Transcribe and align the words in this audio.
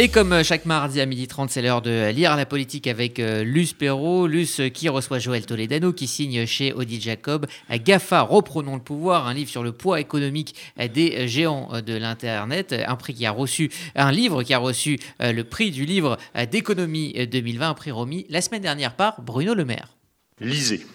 Et 0.00 0.06
comme 0.06 0.32
euh, 0.32 0.44
chaque 0.44 0.64
mardi 0.64 1.00
à 1.00 1.06
12h30, 1.06 1.48
c'est 1.48 1.60
l'heure 1.60 1.82
de 1.82 2.10
lire 2.10 2.36
la 2.36 2.46
politique 2.46 2.86
avec 2.86 3.18
euh, 3.18 3.42
Luce 3.42 3.72
Perrault. 3.72 4.28
Luce 4.28 4.60
euh, 4.60 4.68
qui 4.68 4.88
reçoit 4.88 5.18
Joël 5.18 5.44
Toledano, 5.44 5.92
qui 5.92 6.06
signe 6.06 6.46
chez 6.46 6.72
Audi 6.72 7.00
Jacob 7.00 7.46
GAFA, 7.68 8.20
reprenons 8.20 8.76
le 8.76 8.80
pouvoir, 8.80 9.26
un 9.26 9.34
livre 9.34 9.50
sur 9.50 9.64
le 9.64 9.72
poids 9.72 9.98
économique 9.98 10.54
des 10.94 11.26
géants 11.26 11.82
de 11.84 11.96
l'Internet, 11.96 12.72
un 12.86 12.94
prix 12.94 13.12
qui 13.12 13.26
a 13.26 13.32
reçu, 13.32 13.70
un 13.96 14.12
livre 14.12 14.44
qui 14.44 14.54
a 14.54 14.58
reçu 14.58 15.00
le 15.18 15.42
prix 15.42 15.72
du 15.72 15.84
livre 15.84 16.16
d'économie 16.50 17.26
2020, 17.26 17.70
un 17.70 17.74
prix 17.74 17.90
remis 17.90 18.24
la 18.30 18.40
semaine 18.40 18.62
dernière 18.62 18.94
par 18.94 19.20
Bruno 19.20 19.54
Le 19.54 19.64
Maire. 19.64 19.96
Lisez. 20.40 20.86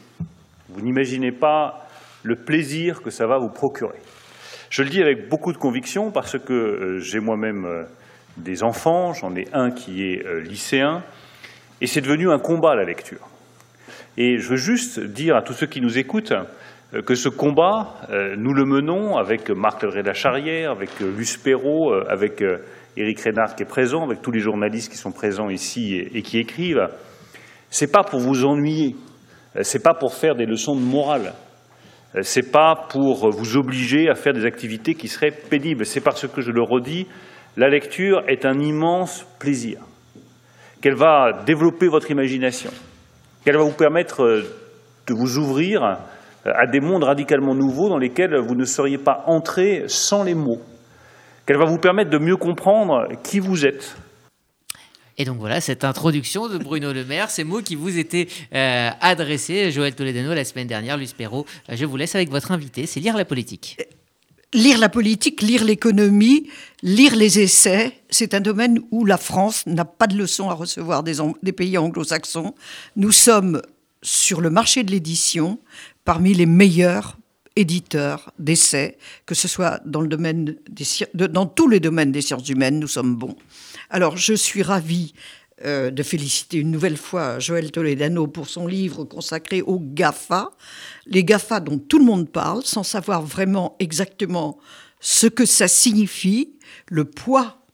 Vous 0.69 0.81
n'imaginez 0.81 1.33
pas 1.33 1.89
le 2.23 2.37
plaisir 2.37 3.01
que 3.01 3.09
ça 3.09 3.27
va 3.27 3.37
vous 3.37 3.49
procurer. 3.49 3.99
Je 4.69 4.81
le 4.81 4.89
dis 4.89 5.01
avec 5.01 5.27
beaucoup 5.27 5.51
de 5.51 5.57
conviction 5.57 6.09
parce 6.09 6.39
que 6.39 6.99
j'ai 7.01 7.19
moi-même 7.19 7.85
des 8.37 8.63
enfants, 8.63 9.13
j'en 9.13 9.35
ai 9.35 9.47
un 9.53 9.71
qui 9.71 10.03
est 10.03 10.25
euh, 10.25 10.39
lycéen, 10.39 11.03
et 11.81 11.87
c'est 11.87 12.01
devenu 12.01 12.31
un 12.31 12.39
combat 12.39 12.75
la 12.75 12.85
lecture. 12.85 13.27
Et 14.17 14.37
je 14.37 14.49
veux 14.49 14.57
juste 14.57 14.99
dire 14.99 15.35
à 15.35 15.41
tous 15.41 15.53
ceux 15.53 15.67
qui 15.67 15.81
nous 15.81 15.97
écoutent 15.97 16.33
euh, 16.93 17.01
que 17.01 17.15
ce 17.15 17.29
combat, 17.29 17.95
euh, 18.09 18.35
nous 18.37 18.53
le 18.53 18.65
menons 18.65 19.17
avec 19.17 19.49
Marc 19.49 19.81
Reda 19.81 20.13
Charrière, 20.13 20.71
avec 20.71 20.99
Luce 20.99 21.37
Perrault, 21.37 21.93
avec 22.09 22.43
Éric 22.97 23.19
Rénard 23.19 23.55
qui 23.55 23.63
est 23.63 23.67
présent, 23.67 24.03
avec 24.03 24.21
tous 24.21 24.31
les 24.31 24.39
journalistes 24.39 24.91
qui 24.91 24.97
sont 24.97 25.11
présents 25.11 25.49
ici 25.49 25.95
et, 25.95 26.21
qui 26.21 26.39
écrivent. 26.39 26.87
C'est 27.69 27.91
pas 27.91 28.03
pour 28.03 28.19
vous 28.19 28.45
ennuyer, 28.45 28.95
c'est 29.61 29.81
pas 29.81 29.95
pour 29.95 30.13
faire 30.13 30.35
des 30.35 30.45
leçons 30.45 30.75
de 30.75 30.81
morale, 30.81 31.33
c'est 32.21 32.51
pas 32.51 32.75
pour 32.89 33.31
vous 33.31 33.57
obliger 33.57 34.09
à 34.09 34.13
faire 34.13 34.33
des 34.33 34.45
activités 34.45 34.93
qui 34.93 35.07
seraient 35.07 35.31
pénibles, 35.31 35.87
c'est 35.87 36.01
parce 36.01 36.27
que 36.27 36.41
je 36.41 36.51
le 36.51 36.61
redis, 36.61 37.07
la 37.55 37.69
lecture 37.69 38.23
est 38.27 38.45
un 38.45 38.59
immense 38.59 39.25
plaisir, 39.39 39.79
qu'elle 40.81 40.95
va 40.95 41.43
développer 41.45 41.87
votre 41.87 42.09
imagination, 42.09 42.71
qu'elle 43.45 43.57
va 43.57 43.63
vous 43.63 43.71
permettre 43.71 44.23
euh, 44.23 44.41
de 45.07 45.13
vous 45.13 45.37
ouvrir 45.37 45.83
euh, 45.83 45.95
à 46.45 46.65
des 46.65 46.79
mondes 46.79 47.03
radicalement 47.03 47.53
nouveaux 47.53 47.89
dans 47.89 47.97
lesquels 47.97 48.35
vous 48.37 48.55
ne 48.55 48.65
seriez 48.65 48.97
pas 48.97 49.23
entré 49.27 49.83
sans 49.87 50.23
les 50.23 50.33
mots, 50.33 50.61
qu'elle 51.45 51.57
va 51.57 51.65
vous 51.65 51.77
permettre 51.77 52.09
de 52.09 52.17
mieux 52.17 52.37
comprendre 52.37 53.07
qui 53.23 53.39
vous 53.39 53.65
êtes. 53.65 53.97
Et 55.19 55.25
donc 55.25 55.37
voilà, 55.37 55.61
cette 55.61 55.83
introduction 55.83 56.47
de 56.47 56.57
Bruno 56.57 56.91
Le 56.91 57.05
Maire, 57.05 57.29
ces 57.29 57.43
mots 57.43 57.61
qui 57.61 57.75
vous 57.75 57.99
étaient 57.99 58.27
euh, 58.55 58.89
adressés, 58.99 59.69
Joël 59.69 59.93
Toledano, 59.93 60.33
la 60.33 60.43
semaine 60.43 60.65
dernière, 60.65 60.97
Luce 60.97 61.13
Perrault, 61.13 61.45
je 61.69 61.85
vous 61.85 61.97
laisse 61.97 62.15
avec 62.15 62.31
votre 62.31 62.51
invité, 62.51 62.87
c'est 62.87 62.99
lire 62.99 63.15
la 63.15 63.25
politique 63.25 63.77
lire 64.53 64.77
la 64.77 64.89
politique, 64.89 65.41
lire 65.41 65.63
l'économie, 65.63 66.49
lire 66.81 67.15
les 67.15 67.39
essais, 67.39 67.99
c'est 68.09 68.33
un 68.33 68.39
domaine 68.39 68.79
où 68.91 69.05
la 69.05 69.17
France 69.17 69.65
n'a 69.65 69.85
pas 69.85 70.07
de 70.07 70.15
leçons 70.15 70.49
à 70.49 70.53
recevoir 70.53 71.03
des, 71.03 71.51
pays 71.51 71.77
anglo-saxons. 71.77 72.53
Nous 72.95 73.11
sommes 73.11 73.61
sur 74.01 74.41
le 74.41 74.49
marché 74.49 74.83
de 74.83 74.91
l'édition 74.91 75.59
parmi 76.05 76.33
les 76.33 76.45
meilleurs 76.45 77.17
éditeurs 77.55 78.31
d'essais, 78.39 78.97
que 79.25 79.35
ce 79.35 79.47
soit 79.47 79.79
dans, 79.85 80.01
le 80.01 80.07
domaine 80.07 80.55
dans 81.13 81.45
tous 81.45 81.67
les 81.67 81.79
domaines 81.79 82.11
des 82.11 82.21
sciences 82.21 82.49
humaines, 82.49 82.79
nous 82.79 82.87
sommes 82.87 83.15
bons. 83.15 83.35
Alors 83.89 84.17
je 84.17 84.33
suis 84.33 84.63
ravie 84.63 85.13
euh, 85.65 85.91
de 85.91 86.03
féliciter 86.03 86.57
une 86.57 86.71
nouvelle 86.71 86.97
fois 86.97 87.39
Joël 87.39 87.71
Toledano 87.71 88.27
pour 88.27 88.49
son 88.49 88.67
livre 88.67 89.05
consacré 89.05 89.61
aux 89.61 89.79
GAFA, 89.79 90.51
les 91.05 91.23
GAFA 91.23 91.59
dont 91.59 91.79
tout 91.79 91.99
le 91.99 92.05
monde 92.05 92.29
parle 92.29 92.63
sans 92.63 92.83
savoir 92.83 93.21
vraiment 93.21 93.75
exactement 93.79 94.57
ce 94.99 95.27
que 95.27 95.45
ça 95.45 95.67
signifie, 95.67 96.55
le 96.87 97.05
poids 97.05 97.65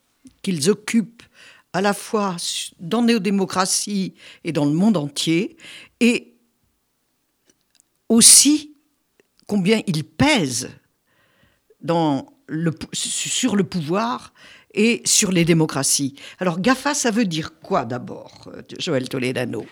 qu'ils 0.42 0.70
occupent 0.70 1.24
à 1.74 1.82
la 1.82 1.94
fois 1.94 2.36
dans 2.80 3.02
nos 3.02 3.20
démocraties 3.20 4.14
et 4.44 4.52
dans 4.52 4.66
le 4.66 4.72
monde 4.74 4.98
entier, 4.98 5.58
et 6.00 6.36
aussi 8.08 8.76
combien 9.48 9.82
ils 9.88 10.04
pèsent 10.04 10.70
sur 12.94 13.56
le 13.56 13.64
pouvoir 13.64 14.34
et 14.74 15.02
sur 15.06 15.32
les 15.32 15.46
démocraties. 15.46 16.16
Alors 16.40 16.60
GAFA, 16.60 16.94
ça 16.94 17.12
veut 17.12 17.26
dire 17.26 17.60
quoi 17.62 17.86
d'abord, 17.86 18.50
Joël 18.78 19.10
Toledano? 19.10 19.66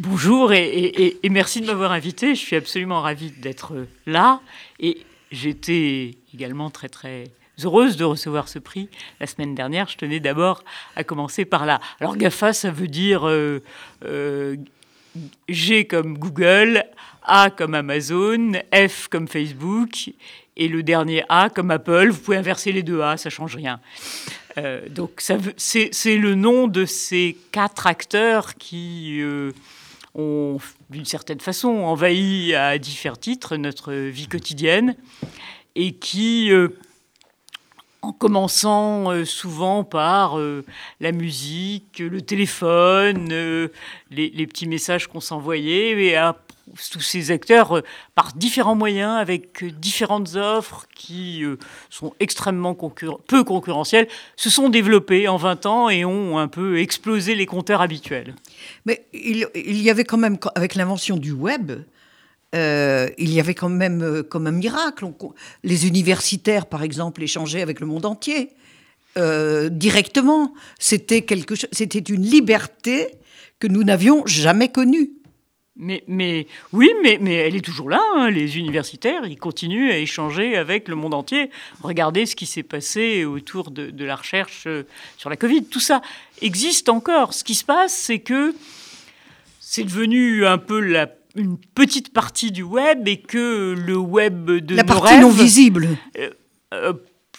Bonjour 0.00 0.52
et, 0.52 1.18
merci 1.28 1.60
de 1.60 1.66
m'avoir 1.66 1.92
invité. 1.92 2.34
Je 2.34 2.40
suis 2.40 2.56
absolument 2.56 3.02
ravie 3.02 3.30
d'être 3.30 3.86
là 4.06 4.40
et 4.80 4.98
j'étais 5.30 6.16
également 6.32 6.70
très 6.70 6.88
très 6.88 7.24
heureuse 7.62 7.96
de 7.96 8.04
recevoir 8.04 8.48
ce 8.48 8.58
prix 8.58 8.88
la 9.20 9.26
semaine 9.26 9.54
dernière. 9.54 9.88
Je 9.88 9.96
tenais 9.96 10.20
d'abord 10.20 10.64
à 10.96 11.04
commencer 11.04 11.44
par 11.44 11.66
là. 11.66 11.80
Alors 12.00 12.16
GAFA, 12.16 12.52
ça 12.52 12.70
veut 12.70 12.88
dire 12.88 13.28
euh, 13.28 13.62
euh, 14.04 14.56
G 15.48 15.86
comme 15.86 16.16
Google, 16.18 16.84
A 17.22 17.50
comme 17.50 17.74
Amazon, 17.74 18.52
F 18.74 19.08
comme 19.08 19.28
Facebook 19.28 20.10
et 20.56 20.68
le 20.68 20.82
dernier 20.82 21.24
A 21.28 21.50
comme 21.50 21.70
Apple. 21.70 22.08
Vous 22.10 22.20
pouvez 22.20 22.36
inverser 22.36 22.72
les 22.72 22.82
deux 22.82 23.00
A, 23.00 23.16
ça 23.16 23.30
change 23.30 23.56
rien. 23.56 23.80
Euh, 24.58 24.86
donc 24.88 25.22
c'est 25.56 26.16
le 26.16 26.34
nom 26.34 26.68
de 26.68 26.84
ces 26.84 27.36
quatre 27.52 27.86
acteurs 27.86 28.54
qui 28.56 29.20
euh, 29.20 29.52
ont, 30.14 30.58
d'une 30.90 31.04
certaine 31.04 31.40
façon, 31.40 31.68
envahi 31.68 32.54
à 32.54 32.78
différents 32.78 33.16
titres 33.16 33.56
notre 33.56 33.92
vie 33.92 34.28
quotidienne 34.28 34.94
et 35.74 35.92
qui, 35.92 36.52
euh, 36.52 36.68
en 38.02 38.12
commençant 38.12 39.24
souvent 39.24 39.84
par 39.84 40.36
la 41.00 41.12
musique, 41.12 42.00
le 42.00 42.20
téléphone, 42.20 43.28
les, 44.10 44.30
les, 44.30 44.46
petits 44.46 44.66
messages 44.66 45.06
qu'on 45.06 45.20
s'envoyait, 45.20 45.90
et 46.04 46.16
à 46.16 46.36
tous 46.90 47.00
ces 47.00 47.30
acteurs, 47.30 47.78
euh, 47.78 47.82
par 48.14 48.32
différents 48.34 48.74
moyens, 48.74 49.18
avec 49.18 49.62
euh, 49.62 49.70
différentes 49.70 50.36
offres 50.36 50.86
qui 50.94 51.44
euh, 51.44 51.56
sont 51.90 52.14
extrêmement 52.20 52.74
peu 52.74 53.44
concurrentielles, 53.44 54.08
se 54.36 54.50
sont 54.50 54.68
développés 54.68 55.28
en 55.28 55.36
20 55.36 55.66
ans 55.66 55.88
et 55.88 56.04
ont 56.04 56.38
un 56.38 56.48
peu 56.48 56.78
explosé 56.78 57.34
les 57.34 57.46
compteurs 57.46 57.80
habituels. 57.80 58.34
Mais 58.86 59.04
il, 59.12 59.46
y 59.54 59.90
avait 59.90 60.04
quand 60.04 60.18
même, 60.18 60.38
avec 60.54 60.74
l'invention 60.74 61.16
du 61.16 61.32
web, 61.32 61.72
il 62.52 63.32
y 63.32 63.40
avait 63.40 63.54
quand 63.54 63.68
même 63.68 64.22
comme 64.24 64.46
un 64.46 64.52
miracle. 64.52 65.06
les 65.64 65.86
universitaires, 65.86 66.66
par 66.66 66.82
exemple, 66.82 67.22
échangeaient 67.22 67.62
avec 67.62 67.80
le 67.80 67.86
monde 67.86 68.06
entier 68.06 68.50
directement. 69.16 70.54
C'était 70.78 71.22
quelque 71.22 71.54
c'était 71.54 71.98
une 71.98 72.22
liberté 72.22 73.08
que 73.58 73.68
nous 73.68 73.84
n'avions 73.84 74.26
jamais 74.26 74.68
connue. 74.68 75.10
Mais, 75.76 76.46
oui, 76.72 76.90
mais, 77.02 77.34
elle 77.34 77.56
est 77.56 77.64
toujours 77.64 77.88
là. 77.88 78.00
Hein, 78.14 78.30
les 78.30 78.58
universitaires, 78.58 79.24
ils 79.24 79.38
continuent 79.38 79.90
à 79.90 79.96
échanger 79.98 80.56
avec 80.56 80.86
le 80.86 80.96
monde 80.96 81.14
entier. 81.14 81.50
Regardez 81.82 82.26
ce 82.26 82.36
qui 82.36 82.44
s'est 82.44 82.62
passé 82.62 83.24
autour 83.24 83.70
de, 83.70 84.04
la 84.04 84.16
recherche 84.16 84.64
euh, 84.66 84.82
sur 85.16 85.30
la 85.30 85.36
Covid. 85.36 85.64
Tout 85.64 85.80
ça 85.80 86.02
existe 86.42 86.88
encore. 86.88 87.32
Ce 87.32 87.42
qui 87.42 87.54
se 87.54 87.64
passe, 87.64 87.94
c'est 87.94 88.18
que 88.18 88.54
c'est 89.60 89.84
devenu 89.84 90.44
un 90.44 90.58
peu 90.58 90.78
la, 90.78 91.08
une 91.34 91.58
petite 91.74 92.12
partie 92.12 92.52
du 92.52 92.62
web 92.62 93.06
et 93.08 93.20
que 93.20 93.74
le 93.74 93.96
web 93.96 94.50
de 94.50 94.74
la 94.74 94.84
partie 94.84 95.18
non 95.18 95.30
visible. 95.30 95.88
Euh, 96.18 96.30
euh, 96.74 96.92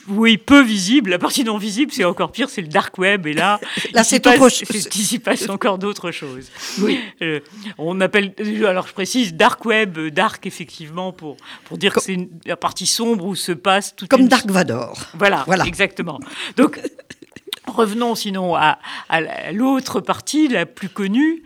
oui, 0.09 0.37
peu 0.37 0.61
visible. 0.61 1.11
La 1.11 1.19
partie 1.19 1.43
non 1.43 1.57
visible, 1.57 1.91
c'est 1.91 2.03
encore 2.03 2.31
pire, 2.31 2.49
c'est 2.49 2.61
le 2.61 2.67
dark 2.67 2.97
web. 2.97 3.25
Et 3.25 3.33
là, 3.33 3.59
là 3.93 4.03
c'est 4.03 4.25
Il 4.73 5.05
s'y 5.05 5.19
passe 5.19 5.47
encore 5.49 5.77
d'autres 5.77 6.11
choses. 6.11 6.49
Oui. 6.79 6.99
Euh, 7.21 7.39
on 7.77 8.01
appelle, 8.01 8.33
alors 8.67 8.87
je 8.87 8.93
précise, 8.93 9.33
dark 9.33 9.63
web, 9.65 9.97
dark 10.09 10.45
effectivement, 10.45 11.11
pour, 11.11 11.37
pour 11.65 11.77
dire 11.77 11.93
que 11.93 12.01
c'est 12.01 12.29
la 12.45 12.57
partie 12.57 12.87
sombre 12.87 13.25
où 13.25 13.35
se 13.35 13.51
passe 13.51 13.95
tout. 13.95 14.07
Comme 14.07 14.27
Dark 14.27 14.49
Vador. 14.49 14.97
Voilà, 15.13 15.43
voilà, 15.45 15.65
exactement. 15.65 16.19
Donc, 16.57 16.79
revenons 17.67 18.15
sinon 18.15 18.55
à, 18.55 18.79
à 19.09 19.51
l'autre 19.51 20.01
partie, 20.01 20.47
la 20.47 20.65
plus 20.65 20.89
connue. 20.89 21.43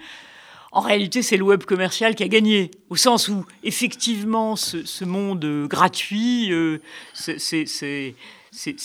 En 0.78 0.82
réalité, 0.82 1.24
c'est 1.24 1.38
le 1.38 1.44
web 1.44 1.64
commercial 1.64 2.14
qui 2.14 2.22
a 2.22 2.28
gagné, 2.28 2.70
au 2.92 2.96
sens 2.96 3.30
où, 3.30 3.44
effectivement, 3.64 4.56
ce, 4.56 5.06
monde 5.06 5.66
gratuit, 5.68 6.54
euh, 6.54 6.78
ces, 7.14 8.16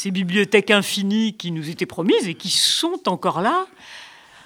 bibliothèques 0.06 0.70
infinies 0.70 1.34
qui 1.34 1.50
nous 1.50 1.68
étaient 1.68 1.84
promises 1.84 2.26
et 2.26 2.32
qui 2.32 2.48
sont 2.48 2.98
encore 3.08 3.42
là, 3.42 3.66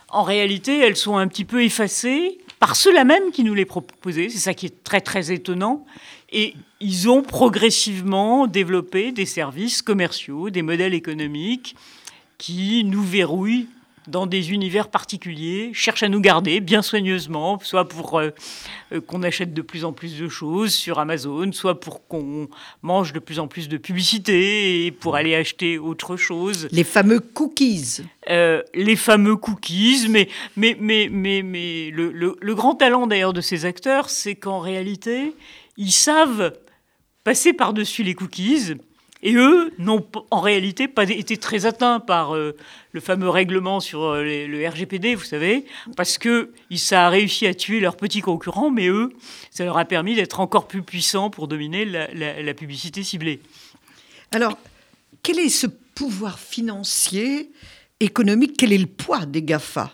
en 0.09 0.25
réalité, 0.25 0.81
elles 0.81 0.97
sont 0.97 1.19
un 1.19 1.29
petit 1.29 1.45
peu 1.45 1.63
effacées 1.63 2.39
par 2.59 2.75
ceux-là 2.75 3.05
même 3.05 3.31
qui 3.31 3.45
nous 3.45 3.55
les 3.55 3.65
proposaient. 3.65 4.29
C'est 4.29 4.39
ça 4.39 4.53
qui 4.53 4.67
est 4.67 4.83
très 4.83 5.01
très 5.01 5.31
étonnant. 5.31 5.87
Et 6.33 6.57
ils 6.81 7.09
ont 7.09 7.23
progressivement 7.23 8.49
développé 8.49 9.13
des 9.13 9.25
services 9.25 9.83
commerciaux, 9.83 10.51
des 10.51 10.63
modèles 10.63 10.95
économiques 10.95 11.77
qui 12.39 12.83
nous 12.83 13.05
verrouillent 13.05 13.69
dans 14.09 14.27
des 14.27 14.53
univers 14.53 14.89
particuliers, 14.89 15.71
cherchent 15.73 16.03
à 16.03 16.09
nous 16.09 16.21
garder 16.21 16.61
bien 16.61 16.83
soigneusement, 16.83 17.59
soit 17.63 17.89
pour 17.89 18.19
euh, 18.19 18.31
euh, 18.93 19.01
qu'on 19.01 19.23
achète 19.23 19.55
de 19.55 19.63
plus 19.63 19.85
en 19.85 19.93
plus 19.93 20.19
de 20.19 20.29
choses 20.29 20.75
sur 20.75 20.99
Amazon, 20.99 21.53
soit 21.53 21.81
pour 21.81 22.07
qu'on 22.07 22.49
mange 22.83 23.13
de 23.13 23.19
plus 23.19 23.39
en 23.39 23.49
plus 23.49 23.69
de 23.69 23.77
publicité 23.77 24.87
et 24.87 24.91
pour 24.91 25.17
aller 25.17 25.35
acheter 25.35 25.79
autre 25.79 26.17
chose. 26.17 26.69
Les 26.73 26.85
fameux 26.85 27.21
cookies. 27.21 28.03
Euh, 28.31 28.63
les 28.75 28.97
fameux 28.97 29.37
cookies, 29.37 30.07
mais, 30.09 30.29
mais, 30.57 30.77
mais, 30.81 31.09
mais, 31.11 31.43
mais 31.43 31.91
le, 31.91 32.37
le 32.41 32.55
grand 32.55 32.75
talent 32.75 33.07
d'ailleurs 33.07 33.33
de 33.33 33.41
ces 33.41 33.65
acteurs, 33.65 34.11
c'est 34.11 34.35
qu'en 34.35 34.61
réalité, 34.61 35.35
ils 35.77 35.93
savent 35.93 36.53
passer 37.25 37.53
par-dessus 37.53 38.03
les 38.03 38.15
cookies 38.15 38.75
et 39.27 39.35
eux 39.35 39.73
n'ont 39.79 40.07
en 40.31 40.41
réalité 40.41 40.87
pas 40.87 41.03
été 41.03 41.37
très 41.37 41.67
atteints 41.67 41.99
par 41.99 42.37
euh, 42.37 42.57
le 42.93 43.01
fameux 43.01 43.29
règlement 43.29 43.81
sur 43.81 44.05
euh, 44.05 44.23
le 44.23 44.69
RGPD, 44.69 45.17
vous 45.17 45.25
savez, 45.25 45.67
parce 45.97 46.17
que 46.17 46.53
ça 46.77 47.07
a 47.07 47.09
réussi 47.09 47.45
à 47.49 47.53
tuer 47.53 47.81
leurs 47.81 47.97
petits 47.97 48.21
concurrents, 48.21 48.71
mais 48.71 48.87
eux, 48.87 49.13
ça 49.51 49.65
leur 49.65 49.79
a 49.79 49.85
permis 49.85 50.15
d'être 50.15 50.39
encore 50.39 50.69
plus 50.69 50.83
puissants 50.83 51.29
pour 51.29 51.49
dominer 51.49 51.85
la, 51.85 52.55
publicité 52.55 53.03
ciblée. 53.03 53.41
Alors, 54.31 54.57
quel 55.25 55.41
est 55.41 55.49
ce 55.49 55.67
pouvoir 55.67 56.39
financier, 56.39 57.51
économique 57.99 58.55
Quel 58.57 58.73
est 58.73 58.79
le 58.79 58.87
poids 58.87 59.27
des 59.27 59.43
GAFA 59.43 59.91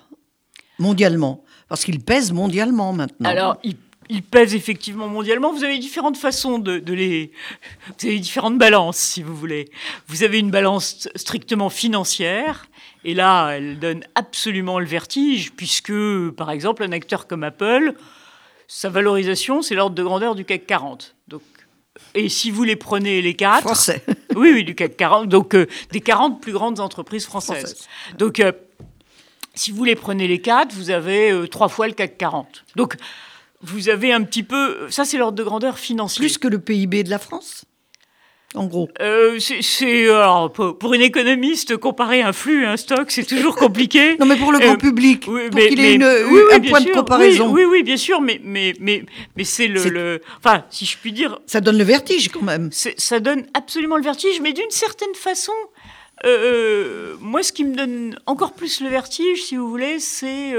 mondialement? 0.78 1.42
Parce 1.70 1.86
qu'ils 1.86 2.00
pèsent 2.00 2.32
mondialement 2.32 2.92
maintenant. 2.92 3.30
Alors, 3.30 3.56
ils 3.64 3.76
ils 4.12 4.22
pèsent 4.22 4.54
effectivement 4.54 5.08
mondialement. 5.08 5.52
Vous 5.52 5.64
avez 5.64 5.78
différentes 5.78 6.16
façons 6.16 6.58
de, 6.58 6.82
les. 6.92 7.32
Vous 7.98 8.06
avez 8.06 8.18
différentes 8.18 8.58
balances, 8.58 8.98
si 8.98 9.22
vous 9.22 9.34
voulez. 9.34 9.70
Vous 10.08 10.22
avez 10.22 10.38
une 10.38 10.50
balance 10.50 11.08
strictement 11.16 11.70
financière, 11.70 12.66
et 13.04 13.14
là, 13.14 13.52
elle 13.52 13.78
donne 13.78 14.04
absolument 14.14 14.78
le 14.78 14.86
vertige, 14.86 15.52
puisque, 15.52 15.92
par 16.36 16.50
exemple, 16.50 16.82
un 16.82 16.92
acteur 16.92 17.26
comme 17.26 17.42
Apple, 17.42 17.94
sa 18.68 18.90
valorisation, 18.90 19.62
c'est 19.62 19.74
l'ordre 19.74 19.96
de 19.96 20.02
grandeur 20.02 20.34
du 20.34 20.44
CAC 20.44 20.66
40. 20.66 21.14
Donc, 21.28 21.42
et 22.14 22.28
si 22.28 22.50
vous 22.50 22.64
les 22.64 22.76
prenez 22.76 23.22
les 23.22 23.34
quatre. 23.34 23.62
Français. 23.62 24.04
Oui, 24.34 24.50
oui, 24.50 24.64
du 24.64 24.74
CAC 24.74 24.96
40. 24.96 25.28
Donc, 25.28 25.54
euh, 25.54 25.66
des 25.90 26.00
40 26.00 26.40
plus 26.40 26.52
grandes 26.52 26.80
entreprises 26.80 27.26
françaises. 27.26 27.86
Donc, 28.16 28.40
euh, 28.40 28.50
si 29.54 29.72
vous 29.72 29.84
les 29.84 29.94
prenez 29.94 30.26
les 30.26 30.40
quatre, 30.40 30.74
vous 30.74 30.88
avez 30.88 31.30
euh, 31.30 31.46
trois 31.46 31.68
fois 31.68 31.86
le 31.86 31.92
CAC 31.92 32.16
40. 32.16 32.64
Donc, 32.74 32.96
vous 33.62 33.88
avez 33.88 34.12
un 34.12 34.22
petit 34.22 34.42
peu. 34.42 34.90
Ça, 34.90 35.04
c'est 35.04 35.18
l'ordre 35.18 35.38
de 35.38 35.44
grandeur 35.44 35.78
financier. 35.78 36.20
Plus 36.20 36.38
que 36.38 36.48
le 36.48 36.58
PIB 36.58 37.04
de 37.04 37.10
la 37.10 37.18
France 37.18 37.64
en 38.54 38.66
gros. 38.66 38.88
Euh, 39.00 39.38
c'est 39.38 40.08
pour, 40.54 40.94
une 40.94 41.00
économiste 41.00 41.76
comparer 41.76 42.22
un 42.22 42.32
flux, 42.32 42.66
un 42.66 42.76
stock, 42.76 43.10
c'est 43.10 43.24
toujours 43.24 43.56
compliqué. 43.56 44.16
non, 44.20 44.26
mais 44.26 44.36
pour 44.36 44.52
le 44.52 44.58
grand 44.58 44.74
euh, 44.74 44.76
public, 44.76 45.24
pour 45.24 45.38
qu'il 45.38 45.80
ait 45.80 45.94
une, 45.94 46.02
un 46.02 46.60
point 46.60 46.80
de 46.80 46.92
comparaison. 46.92 47.50
Oui, 47.50 47.64
oui, 47.64 47.82
bien 47.82 47.96
sûr, 47.96 48.20
mais 48.20 48.40
mais 48.44 48.74
mais 48.80 49.04
mais 49.36 49.44
c'est 49.44 49.68
le, 49.68 50.20
enfin, 50.38 50.64
si 50.70 50.84
je 50.84 50.98
puis 50.98 51.12
dire. 51.12 51.38
Ça 51.46 51.60
donne 51.60 51.78
le 51.78 51.84
vertige 51.84 52.28
quand 52.28 52.42
même. 52.42 52.70
Ça 52.72 53.20
donne 53.20 53.46
absolument 53.54 53.96
le 53.96 54.02
vertige, 54.02 54.40
mais 54.40 54.52
d'une 54.52 54.70
certaine 54.70 55.14
façon. 55.14 55.52
Euh, 56.24 57.16
moi, 57.20 57.42
ce 57.42 57.52
qui 57.52 57.64
me 57.64 57.74
donne 57.74 58.16
encore 58.26 58.52
plus 58.52 58.80
le 58.80 58.88
vertige, 58.88 59.42
si 59.42 59.56
vous 59.56 59.68
voulez, 59.68 59.98
c'est 59.98 60.52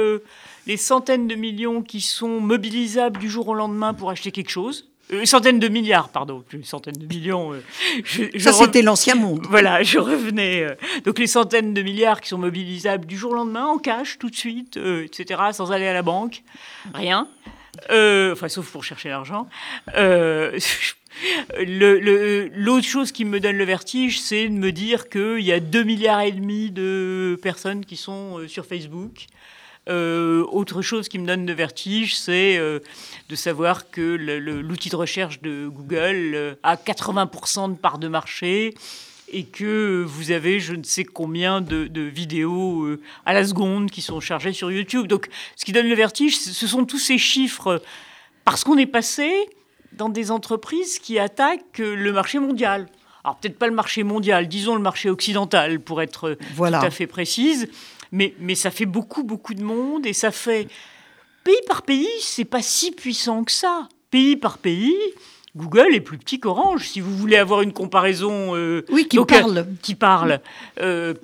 les 0.67 0.77
centaines 0.77 1.27
de 1.27 1.35
millions 1.35 1.81
qui 1.81 2.01
sont 2.01 2.39
mobilisables 2.39 3.19
du 3.19 3.29
jour 3.29 3.47
au 3.49 3.53
lendemain 3.53 3.93
pour 3.93 4.09
acheter 4.09 4.31
quelque 4.31 4.49
chose. 4.49 4.89
Euh, 5.11 5.25
centaines 5.25 5.59
de 5.59 5.67
milliards, 5.67 6.07
pardon, 6.09 6.45
centaines 6.63 6.95
de 6.95 7.05
millions. 7.05 7.53
Euh, 7.53 7.61
Ça, 8.39 8.53
c'était 8.53 8.81
l'ancien 8.81 9.15
monde. 9.15 9.45
Voilà, 9.49 9.83
je 9.83 9.99
revenais. 9.99 10.63
Euh, 10.63 10.75
donc, 11.03 11.19
les 11.19 11.27
centaines 11.27 11.73
de 11.73 11.81
milliards 11.81 12.21
qui 12.21 12.29
sont 12.29 12.37
mobilisables 12.37 13.05
du 13.05 13.17
jour 13.17 13.31
au 13.31 13.35
lendemain, 13.35 13.65
en 13.65 13.77
cash, 13.77 14.17
tout 14.17 14.29
de 14.29 14.35
suite, 14.35 14.77
etc., 14.77 15.41
sans 15.51 15.73
aller 15.73 15.87
à 15.87 15.93
la 15.93 16.03
banque, 16.03 16.43
rien. 16.93 17.27
enfin, 17.89 18.47
sauf 18.47 18.71
pour 18.71 18.83
chercher 18.85 19.09
l'argent. 19.09 19.47
L'autre 21.57 22.87
chose 22.87 23.11
qui 23.11 23.25
me 23.25 23.39
donne 23.39 23.57
le 23.57 23.65
vertige, 23.65 24.21
c'est 24.21 24.47
de 24.47 24.53
me 24.53 24.71
dire 24.71 25.09
qu'il 25.09 25.41
y 25.41 25.51
a 25.51 25.59
2 25.59 25.83
milliards 25.83 26.21
et 26.21 26.31
demi 26.31 26.71
de 26.71 27.37
personnes 27.41 27.85
qui 27.85 27.97
sont 27.97 28.47
sur 28.47 28.65
Facebook. 28.65 29.27
Euh, 29.89 30.45
autre 30.49 30.81
chose 30.81 31.09
qui 31.09 31.19
me 31.19 31.27
donne 31.27 31.45
de 31.45 31.51
vertige, 31.51 32.15
c'est 32.17 32.57
euh, 32.57 32.79
de 33.27 33.35
savoir 33.35 33.89
que 33.89 34.01
l'outil 34.01 34.89
de 34.89 34.95
recherche 34.95 35.41
de 35.41 35.67
Google 35.67 36.31
euh, 36.35 36.55
a 36.63 36.77
80% 36.77 37.71
de 37.71 37.75
part 37.75 37.97
de 37.97 38.07
marché 38.07 38.75
et 39.29 39.43
que 39.43 40.03
vous 40.07 40.31
avez 40.31 40.61
je 40.61 40.73
ne 40.73 40.83
sais 40.83 41.03
combien 41.03 41.59
de, 41.59 42.01
vidéos 42.01 42.87
à 43.25 43.33
la 43.33 43.43
seconde 43.43 43.91
qui 43.91 44.01
sont 44.01 44.21
chargées 44.21 44.53
sur 44.53 44.71
YouTube. 44.71 45.07
Donc 45.07 45.27
ce 45.55 45.65
qui 45.65 45.73
donne 45.73 45.87
le 45.87 45.95
vertige, 45.95 46.37
ce 46.37 46.67
sont 46.67 46.85
tous 46.85 46.99
ces 46.99 47.17
chiffres 47.17 47.81
parce 48.45 48.63
qu'on 48.63 48.77
est 48.77 48.85
passé 48.85 49.31
dans 49.93 50.09
des 50.09 50.31
entreprises 50.31 50.99
qui 50.99 51.19
attaquent 51.19 51.79
le 51.79 52.13
marché 52.13 52.39
mondial. 52.39 52.87
Alors 53.23 53.37
peut-être 53.37 53.57
pas 53.57 53.67
le 53.67 53.73
marché 53.73 54.03
mondial, 54.03 54.47
disons 54.47 54.75
le 54.75 54.81
marché 54.81 55.09
occidental 55.09 55.79
pour 55.79 56.01
être 56.01 56.37
tout 56.55 56.63
à 56.63 56.91
fait 56.91 57.07
précise 57.07 57.69
mais, 58.13 58.35
mais 58.39 58.53
ça 58.53 58.71
fait 58.71 58.85
beaucoup, 58.85 59.23
beaucoup 59.23 59.55
de 59.55 59.63
monde 59.63 60.05
et 60.05 60.13
ça 60.13 60.31
fait. 60.31 60.67
Pays 61.43 61.59
par 61.67 61.81
pays, 61.81 62.07
c'est 62.21 62.45
pas 62.45 62.61
si 62.61 62.91
puissant 62.91 63.43
que 63.43 63.51
ça. 63.51 63.89
Pays 64.11 64.37
par 64.37 64.59
pays, 64.59 64.95
Google 65.55 65.93
est 65.93 65.99
plus 65.99 66.19
petit 66.19 66.39
qu'Orange, 66.39 66.87
si 66.87 67.01
vous 67.01 67.17
voulez 67.17 67.37
avoir 67.37 67.63
une 67.63 67.73
comparaison. 67.73 68.55
Euh, 68.55 68.85
oui, 68.89 69.07
qui 69.07 69.17
parle. 69.17 69.57
Euh, 69.57 69.63
qui 69.81 69.95
parle. 69.95 70.39
Euh, 70.79 71.15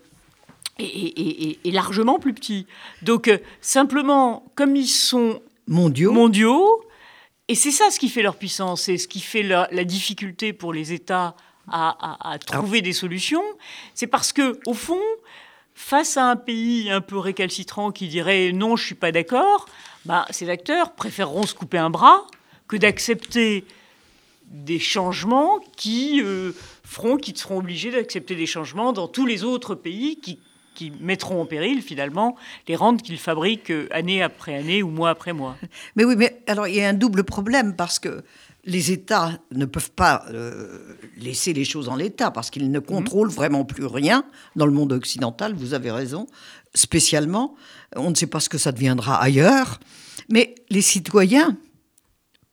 et, 0.80 1.59
largement 1.65 2.18
plus 2.18 2.33
petit. 2.33 2.65
Donc, 3.03 3.31
simplement, 3.62 4.51
comme 4.56 4.75
ils 4.75 4.88
sont 4.88 5.42
mondiaux, 5.68 6.12
mondiaux 6.12 6.83
et 7.47 7.56
c'est 7.56 7.71
ça 7.71 7.92
ce 7.92 8.00
qui 8.00 8.09
fait 8.09 8.24
leur 8.24 8.35
puissance, 8.35 8.83
c'est 8.83 8.97
ce 8.97 9.07
qui 9.07 9.19
fait 9.19 9.44
la, 9.44 9.68
difficulté 9.83 10.53
pour 10.53 10.74
les 10.74 10.94
États 10.94 11.35
à, 11.68 12.31
à 12.31 12.39
trouver 12.39 12.81
des 12.81 12.94
solutions, 12.94 13.44
c'est 13.94 14.07
parce 14.07 14.33
que, 14.33 14.59
au 14.65 14.74
fond, 14.74 15.01
face 15.80 16.18
à 16.18 16.30
un 16.30 16.36
pays 16.36 16.92
un 16.92 17.00
peu 17.00 17.18
récalcitrant 17.18 17.92
qui 17.92 18.10
dirait 18.10 18.52
non, 18.52 18.76
je 18.76 18.86
suis 18.86 18.96
pas 18.96 19.14
d'accord, 19.14 19.66
bah, 20.04 20.26
ces 20.30 20.50
acteurs 20.50 20.92
préféreront 20.92 21.44
se 21.44 21.56
couper 21.56 21.78
un 21.78 21.90
bras 21.90 22.28
que 22.68 22.76
d'accepter 22.76 23.64
des 24.44 24.78
changements 24.78 25.60
qui 25.78 26.22
euh, 26.22 26.52
seront 26.84 27.18
obligés 27.58 27.92
d'accepter 27.92 28.36
des 28.36 28.46
changements 28.46 28.92
dans 28.92 29.08
tous 29.08 29.26
les 29.26 29.46
autres 29.46 29.74
pays 29.74 30.20
qui, 30.20 30.40
qui 30.80 30.94
mettront 31.02 31.42
en 31.42 31.46
péril 31.46 31.81
finalement 31.81 32.38
les 32.70 32.78
rentes 32.78 33.02
qu'ils 33.02 33.18
fabriquent 33.18 33.74
année 33.92 34.24
après 34.24 34.56
année 34.56 34.81
ou 34.81 34.90
mois 34.90 35.10
après 35.10 35.34
mois. 35.34 35.58
Mais 35.98 36.06
oui, 36.06 36.16
mais 36.16 36.42
alors 36.48 36.70
il 36.70 36.76
y 36.76 36.81
a 36.81 36.88
un 36.88 36.94
double 36.94 37.26
problème 37.26 37.76
parce 37.76 38.00
que 38.00 38.24
les 38.64 38.90
États 38.94 39.40
ne 39.52 39.66
peuvent 39.66 39.92
pas 39.92 40.24
euh, 40.30 40.96
laisser 41.18 41.52
les 41.52 41.66
choses 41.66 41.90
en 41.90 41.98
l'état 41.98 42.31
parce 42.31 42.50
qu'ils 42.50 42.72
ne 42.72 42.80
contrôlent 42.80 43.30
vraiment 43.30 43.66
plus 43.66 43.86
rien 43.86 44.24
dans 44.56 44.66
le 44.66 44.72
monde 44.72 44.94
occidental, 44.94 45.54
vous 45.54 45.74
avez 45.74 45.92
raison, 45.92 46.28
spécialement. 46.74 47.56
On 47.98 48.09
ne 48.09 48.16
sait 48.16 48.28
pas 48.28 48.40
ce 48.40 48.48
que 48.48 48.57
ça 48.57 48.71
deviendra 48.71 49.21
ailleurs. 49.21 49.81
Mais 50.30 50.56
les 50.69 50.81
citoyens 50.81 51.57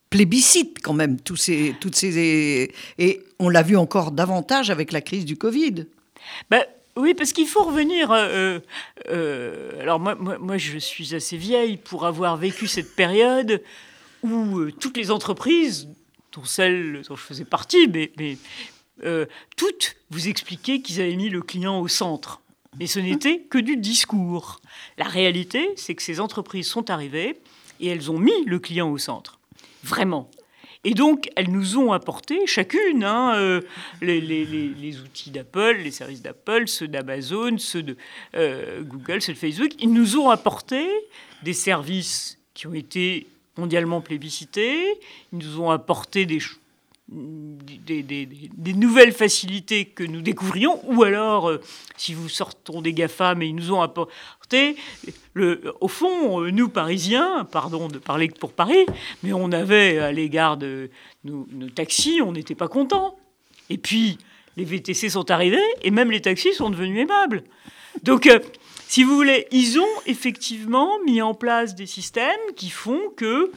plébiscitent 0.09 0.79
quand 0.81 0.93
même 0.93 1.17
tous 1.17 1.37
ces, 1.37 1.75
toutes 1.79 1.95
ces... 1.95 2.73
Et 2.97 3.23
on 3.39 3.47
l'a 3.47 3.63
vu 3.63 3.77
encore 3.77 4.11
davantage 4.11 4.69
avec 4.69 4.91
la 4.91 4.99
crise 4.99 5.23
du 5.23 5.37
Covid. 5.37 5.85
Ben, 6.49 6.65
oui, 6.97 7.13
parce 7.13 7.31
qu'il 7.31 7.47
faut 7.47 7.63
revenir. 7.63 8.11
Euh, 8.11 8.59
euh, 9.09 9.81
alors 9.81 9.99
moi, 9.99 10.15
moi, 10.15 10.57
je 10.57 10.77
suis 10.79 11.15
assez 11.15 11.37
vieille 11.37 11.77
pour 11.77 12.05
avoir 12.05 12.37
vécu 12.37 12.67
cette 12.67 12.95
période 12.95 13.61
où 14.23 14.59
euh, 14.59 14.71
toutes 14.71 14.97
les 14.97 15.11
entreprises, 15.11 15.87
dont 16.33 16.43
celles 16.43 17.03
dont 17.07 17.15
je 17.15 17.21
faisais 17.21 17.45
partie, 17.45 17.87
mais, 17.87 18.37
euh, 19.03 19.25
toutes 19.55 19.95
vous 20.09 20.27
expliquaient 20.27 20.81
qu'ils 20.81 21.01
avaient 21.01 21.15
mis 21.15 21.29
le 21.29 21.41
client 21.41 21.79
au 21.79 21.87
centre. 21.87 22.41
Mais 22.79 22.87
ce 22.87 22.99
n'était 22.99 23.39
que 23.39 23.57
du 23.57 23.77
discours. 23.77 24.59
La 24.97 25.05
réalité, 25.05 25.69
c'est 25.75 25.95
que 25.95 26.03
ces 26.03 26.19
entreprises 26.19 26.67
sont 26.67 26.89
arrivées 26.89 27.39
et 27.79 27.87
elles 27.87 28.11
ont 28.11 28.19
mis 28.19 28.45
le 28.45 28.59
client 28.59 28.89
au 28.89 28.97
centre. 28.97 29.39
Vraiment. 29.83 30.29
Et 30.83 30.93
donc, 30.93 31.29
elles 31.35 31.49
nous 31.49 31.77
ont 31.77 31.91
apporté, 31.91 32.45
chacune, 32.45 33.03
hein, 33.03 33.35
euh, 33.35 33.61
les, 34.01 34.99
outils 34.99 35.31
d'Apple, 35.31 35.77
les 35.83 35.91
services 35.91 36.21
d'Apple, 36.21 36.67
ceux 36.67 36.87
d'Amazon, 36.87 37.57
ceux 37.57 37.83
de 37.83 37.97
Google, 38.81 39.21
ceux 39.21 39.33
de 39.33 39.37
Facebook, 39.37 39.71
ils 39.79 39.91
nous 39.91 40.17
ont 40.17 40.29
apporté 40.29 40.87
des 41.43 41.53
services 41.53 42.39
qui 42.53 42.67
ont 42.67 42.73
été 42.73 43.27
mondialement 43.57 44.01
plébiscités. 44.01 44.99
Ils 45.33 45.39
nous 45.39 45.59
ont 45.59 45.71
apporté 45.71 46.25
des, 46.25 46.39
des, 47.09 48.73
nouvelles 48.73 49.13
facilités 49.13 49.85
que 49.85 50.03
nous 50.03 50.21
découvrions, 50.21 50.81
ou 50.91 51.03
alors, 51.03 51.49
euh, 51.49 51.61
si 51.95 52.13
vous 52.13 52.27
sortons 52.27 52.81
des 52.81 52.93
GAFA, 52.93 53.35
mais 53.35 53.47
ils 53.47 53.55
nous 53.55 53.71
ont 53.71 53.81
apporté, 53.81 54.75
le, 55.33 55.73
au 55.79 55.87
fond, 55.87 56.41
euh, 56.41 56.51
nous, 56.51 56.69
Parisiens, 56.69 57.47
pardon 57.49 57.87
de 57.87 57.97
parler 57.97 58.29
pour 58.29 58.51
Paris, 58.51 58.85
mais 59.23 59.31
on 59.33 59.51
avait 59.51 59.99
à 59.99 60.11
l'égard 60.11 60.57
de 60.57 60.89
nos, 61.23 61.45
taxis, 61.73 62.21
on 62.21 62.33
n'était 62.33 62.55
pas 62.55 62.67
contents. 62.67 63.17
Et 63.69 63.77
puis, 63.77 64.17
les 64.57 64.65
VTC 64.65 65.09
sont 65.09 65.31
arrivés, 65.31 65.57
et 65.83 65.91
même 65.91 66.11
les 66.11 66.21
taxis 66.21 66.53
sont 66.53 66.69
devenus 66.69 67.01
aimables. 67.01 67.43
Donc, 68.03 68.27
euh, 68.27 68.39
si 68.87 69.03
vous 69.03 69.15
voulez, 69.15 69.47
ils 69.51 69.79
ont 69.79 70.01
effectivement 70.05 70.99
mis 71.05 71.21
en 71.21 71.33
place 71.33 71.75
des 71.75 71.85
systèmes 71.85 72.35
qui 72.55 72.69
font 72.69 72.99
que 73.15 73.51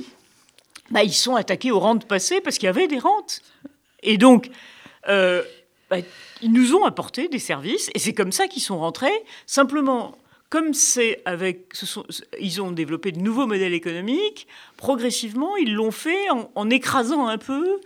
bah, 0.91 1.05
ils 1.05 1.13
sont 1.13 1.37
attaqués 1.37 1.71
aux 1.71 1.81
rentes 1.81 2.07
passées 2.07 2.41
parce 2.41 2.59
qu'il 2.59 2.67
y 2.67 2.71
avait 2.71 2.89
des 2.89 2.99
rentes. 2.99 3.43
Et 4.03 4.19
donc, 4.19 4.51
euh, 5.09 5.43
bah, 5.89 5.99
ils 6.43 6.53
nous 6.53 6.75
ont 6.75 6.85
apporté 6.85 7.29
des 7.29 7.39
services 7.39 7.91
et 7.95 7.99
c'est 7.99 8.15
comme 8.15 8.33
ça 8.33 8.47
qu'ils 8.47 8.63
sont 8.63 8.79
rentrés. 8.79 9.25
Simplement, 9.47 10.17
comme 10.49 10.75
c'est 10.75 11.23
avec, 11.25 11.69
ce 11.73 11.87
sont, 11.87 12.05
ils 12.41 12.61
ont 12.61 12.73
développé 12.73 13.13
de 13.13 13.21
nouveaux 13.21 13.47
modèles 13.47 13.75
économiques, 13.75 14.49
progressivement, 14.77 15.57
ils 15.57 15.73
l'ont 15.75 15.93
fait 15.93 16.29
en, 16.31 16.71
écrasant 16.71 17.29
un 17.29 17.39
peu 17.39 17.81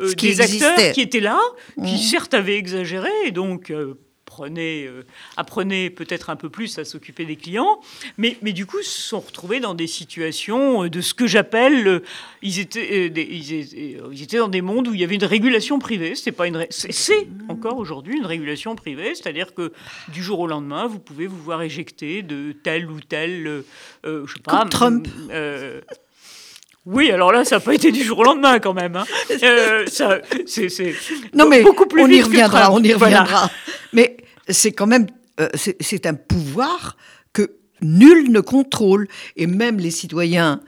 euh, 0.00 0.12
des 0.14 0.40
acteurs 0.40 0.92
qui 0.92 1.02
étaient 1.02 1.20
là, 1.20 1.38
qui 1.84 1.94
mmh. 1.94 1.98
certes 1.98 2.34
avaient 2.34 2.56
exagéré, 2.56 3.10
et 3.26 3.32
donc 3.32 3.70
euh, 3.70 3.98
euh, 4.40 5.02
apprenaient 5.36 5.90
peut-être 5.90 6.30
un 6.30 6.36
peu 6.36 6.48
plus 6.48 6.78
à 6.78 6.84
s'occuper 6.84 7.24
des 7.24 7.36
clients, 7.36 7.80
mais, 8.18 8.36
mais 8.42 8.52
du 8.52 8.66
coup 8.66 8.82
se 8.82 9.00
sont 9.00 9.20
retrouvés 9.20 9.60
dans 9.60 9.74
des 9.74 9.86
situations 9.86 10.84
euh, 10.84 10.90
de 10.90 11.00
ce 11.00 11.14
que 11.14 11.26
j'appelle, 11.26 11.86
euh, 11.86 12.02
ils, 12.42 12.60
étaient, 12.60 13.06
ils, 13.06 14.22
étaient, 14.22 14.38
dans 14.38 14.48
des 14.48 14.62
mondes 14.62 14.88
où 14.88 14.94
il 14.94 15.00
y 15.00 15.04
avait 15.04 15.14
une 15.14 15.24
régulation 15.24 15.78
privée. 15.78 16.14
C'est 16.14 16.32
pas 16.32 16.46
une, 16.46 16.66
c'est 16.70 17.28
encore 17.48 17.78
aujourd'hui 17.78 18.16
une 18.16 18.26
régulation 18.26 18.74
privée, 18.76 19.14
c'est-à-dire 19.14 19.54
que 19.54 19.72
du 20.12 20.22
jour 20.22 20.40
au 20.40 20.46
lendemain, 20.46 20.86
vous 20.86 20.98
pouvez 20.98 21.26
vous 21.26 21.38
voir 21.38 21.62
éjecter 21.62 22.22
de 22.22 22.52
tel 22.52 22.90
ou 22.90 23.00
tel, 23.00 23.62
je 24.04 24.32
sais 24.32 24.42
pas, 24.42 24.64
Trump. 24.66 25.08
Oui, 26.86 27.10
alors 27.10 27.32
là, 27.32 27.44
ça 27.44 27.56
n'a 27.56 27.60
pas 27.60 27.74
été 27.74 27.90
du 27.90 28.04
jour 28.04 28.20
au 28.20 28.22
lendemain 28.22 28.60
quand 28.60 28.72
même. 28.72 28.94
Hein. 28.94 29.04
ça, 29.88 30.20
c'est, 30.46 30.94
non, 31.34 31.48
mais 31.48 31.62
beaucoup 31.62 31.86
plus 31.86 32.00
on 32.02 32.08
y 32.08 32.22
reviendra, 32.22 32.72
on 32.72 32.80
y 32.80 32.94
reviendra. 32.94 33.50
Mais 33.65 33.65
c'est 34.48 34.72
quand 34.72 34.86
même 34.86 35.06
euh, 35.40 35.48
c'est 35.80 36.06
un 36.06 36.14
pouvoir 36.14 36.96
que 37.32 37.58
nul 37.82 38.30
ne 38.30 38.40
contrôle. 38.40 39.08
Et 39.36 39.46
même 39.46 39.78
les 39.78 39.90
citoyens 39.90 40.60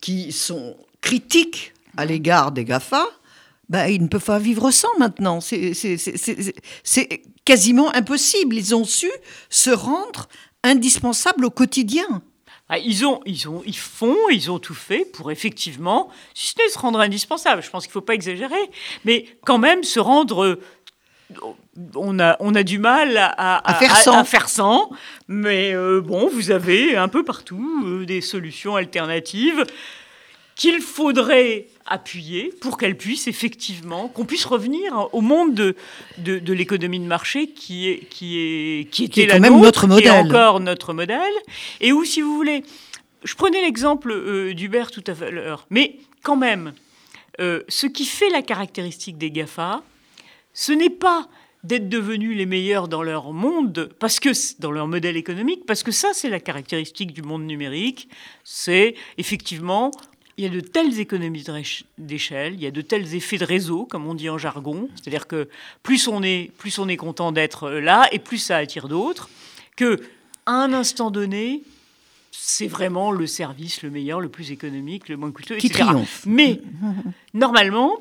qui 0.00 0.32
sont 0.32 0.76
critiques 1.00 1.72
à 1.96 2.04
l'égard 2.04 2.52
des 2.52 2.64
GAFA, 2.64 3.06
ben, 3.68 3.86
ils 3.86 4.02
ne 4.02 4.08
peuvent 4.08 4.24
pas 4.24 4.38
vivre 4.38 4.70
sans 4.70 4.96
maintenant. 4.98 5.40
C'est 5.40 7.22
quasiment 7.44 7.94
impossible. 7.94 8.56
Ils 8.56 8.74
ont 8.74 8.84
su 8.84 9.10
se 9.50 9.70
rendre 9.70 10.28
indispensables 10.64 11.44
au 11.44 11.50
quotidien. 11.50 12.22
Ah, 12.70 12.78
ils, 12.78 13.06
ont, 13.06 13.20
ils, 13.24 13.48
ont, 13.48 13.62
ils 13.64 13.76
font, 13.76 14.28
ils 14.30 14.50
ont 14.50 14.58
tout 14.58 14.74
fait 14.74 15.06
pour 15.06 15.30
effectivement, 15.30 16.10
si 16.34 16.48
ce 16.48 16.54
n'est 16.58 16.68
se 16.68 16.78
rendre 16.78 17.00
indispensable, 17.00 17.62
je 17.62 17.70
pense 17.70 17.84
qu'il 17.84 17.90
ne 17.90 17.94
faut 17.94 18.02
pas 18.02 18.12
exagérer, 18.12 18.70
mais 19.06 19.24
quand 19.46 19.56
même 19.56 19.84
se 19.84 19.98
rendre 19.98 20.58
on 21.94 22.18
a, 22.18 22.36
on 22.40 22.54
a 22.54 22.62
du 22.62 22.78
mal 22.78 23.16
à, 23.16 23.74
faire, 24.24 24.48
sans. 24.48 24.90
Mais 25.28 25.74
euh, 25.74 26.00
bon, 26.00 26.28
vous 26.28 26.50
avez 26.50 26.96
un 26.96 27.08
peu 27.08 27.24
partout 27.24 27.84
euh, 27.86 28.04
des 28.04 28.20
solutions 28.20 28.76
alternatives 28.76 29.64
qu'il 30.56 30.80
faudrait 30.80 31.66
appuyer 31.86 32.52
pour 32.60 32.78
qu'elles 32.78 32.96
puissent 32.96 33.28
effectivement, 33.28 34.08
qu'on 34.08 34.24
puisse 34.24 34.44
revenir 34.44 35.08
au 35.12 35.20
monde 35.20 35.54
de, 35.54 35.76
de, 36.18 36.52
l'économie 36.52 36.98
de 36.98 37.04
marché 37.04 37.48
qui, 37.50 37.88
est, 37.88 37.98
qui, 38.10 38.38
est, 38.38 38.90
qui 38.90 39.04
était 39.04 39.28
quand 39.28 39.40
même 39.40 39.60
notre 39.60 39.86
modèle. 39.86 40.10
encore 40.10 40.58
notre 40.58 40.92
modèle. 40.92 41.20
Et 41.80 41.92
où, 41.92 42.04
si 42.04 42.22
vous 42.22 42.34
voulez, 42.34 42.64
je 43.22 43.34
prenais 43.34 43.62
l'exemple 43.62 44.10
euh, 44.10 44.52
d'Hubert 44.52 44.90
tout 44.90 45.04
à 45.06 45.30
l'heure, 45.30 45.66
mais 45.70 45.96
quand 46.22 46.36
même, 46.36 46.72
ce 47.38 47.86
qui 47.86 48.04
fait 48.04 48.30
la 48.30 48.42
caractéristique 48.42 49.16
des 49.16 49.30
GAFA, 49.30 49.82
ce 50.52 50.72
n'est 50.72 50.90
pas 50.90 51.28
d'être 51.68 51.90
devenus 51.90 52.36
les 52.36 52.46
meilleurs 52.46 52.88
dans 52.88 53.02
leur 53.02 53.32
monde, 53.34 53.90
parce 53.98 54.18
que 54.20 54.30
dans 54.58 54.70
leur 54.70 54.88
modèle 54.88 55.18
économique, 55.18 55.66
parce 55.66 55.82
que 55.82 55.92
ça, 55.92 56.08
c'est 56.14 56.30
la 56.30 56.40
caractéristique 56.40 57.12
du 57.12 57.20
monde 57.20 57.44
numérique. 57.44 58.08
C'est 58.42 58.94
effectivement, 59.18 59.90
il 60.38 60.44
y 60.44 60.46
a 60.46 60.50
de 60.50 60.60
telles 60.60 60.98
économies 60.98 61.44
d'échelle, 61.98 62.54
il 62.54 62.62
y 62.62 62.66
a 62.66 62.70
de 62.70 62.80
tels 62.80 63.14
effets 63.14 63.36
de 63.36 63.44
réseau, 63.44 63.84
comme 63.84 64.06
on 64.06 64.14
dit 64.14 64.30
en 64.30 64.38
jargon. 64.38 64.88
C'est-à-dire 64.96 65.26
que 65.26 65.50
plus 65.82 66.08
on 66.08 66.22
est, 66.22 66.50
plus 66.56 66.78
on 66.78 66.88
est 66.88 66.96
content 66.96 67.32
d'être 67.32 67.68
là, 67.68 68.08
et 68.12 68.18
plus 68.18 68.38
ça 68.38 68.56
attire 68.56 68.88
d'autres, 68.88 69.28
que 69.76 70.00
à 70.46 70.52
un 70.52 70.72
instant 70.72 71.10
donné, 71.10 71.62
c'est 72.30 72.66
vraiment 72.66 73.10
le 73.12 73.26
service 73.26 73.82
le 73.82 73.90
meilleur, 73.90 74.20
le 74.20 74.30
plus 74.30 74.52
économique, 74.52 75.10
le 75.10 75.18
moins 75.18 75.32
coûteux, 75.32 75.56
etc. 75.56 75.84
Mais 76.24 76.62
normalement, 77.34 77.98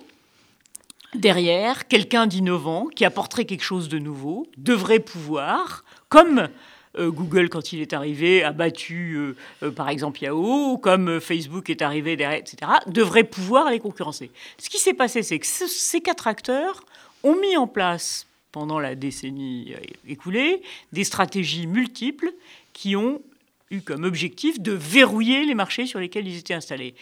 derrière, 1.16 1.88
quelqu'un 1.88 2.28
d'innovant 2.28 2.88
qui 2.88 3.06
apporterait 3.06 3.46
quelque 3.46 3.64
chose 3.64 3.90
de 3.90 4.00
nouveau 4.00 4.48
devrait 4.58 5.00
pouvoir, 5.00 5.84
comme 6.10 6.50
euh, 6.98 7.12
Google, 7.12 7.50
quand 7.50 7.74
il 7.74 7.82
est 7.82 7.94
arrivé, 7.94 8.44
a 8.44 8.52
battu, 8.52 9.16
euh, 9.16 9.36
euh, 9.64 9.72
par 9.72 9.90
exemple, 9.90 10.24
Yahoo, 10.24 10.78
comme 10.78 11.20
Facebook 11.20 11.70
est 11.70 11.82
arrivé 11.82 12.16
derrière, 12.16 12.40
etc., 12.40 12.72
devrait 12.88 13.24
pouvoir 13.24 13.70
les 13.70 13.80
concurrencer. 13.80 14.32
Ce 14.58 14.70
qui 14.70 14.78
s'est 14.78 14.94
passé, 14.94 15.24
c'est 15.24 15.40
que 15.40 15.46
ces 15.46 16.02
quatre 16.02 16.28
acteurs 16.28 16.84
ont 17.24 17.36
mis 17.40 17.58
en 17.58 17.68
place, 17.68 18.28
pendant 18.52 18.80
la 18.80 18.96
décennie 18.96 19.74
écoulée, 20.08 20.62
des 20.92 21.04
stratégies 21.04 21.68
multiples 21.68 22.32
qui 22.74 22.96
ont 22.96 23.22
eu 23.70 23.82
comme 23.82 24.04
objectif 24.04 24.60
de 24.60 24.72
verrouiller 24.72 25.46
les 25.46 25.54
marchés 25.54 25.86
sur 25.86 26.00
lesquels 26.00 26.28
ils 26.28 26.38
étaient 26.38 26.54
installés 26.54 26.96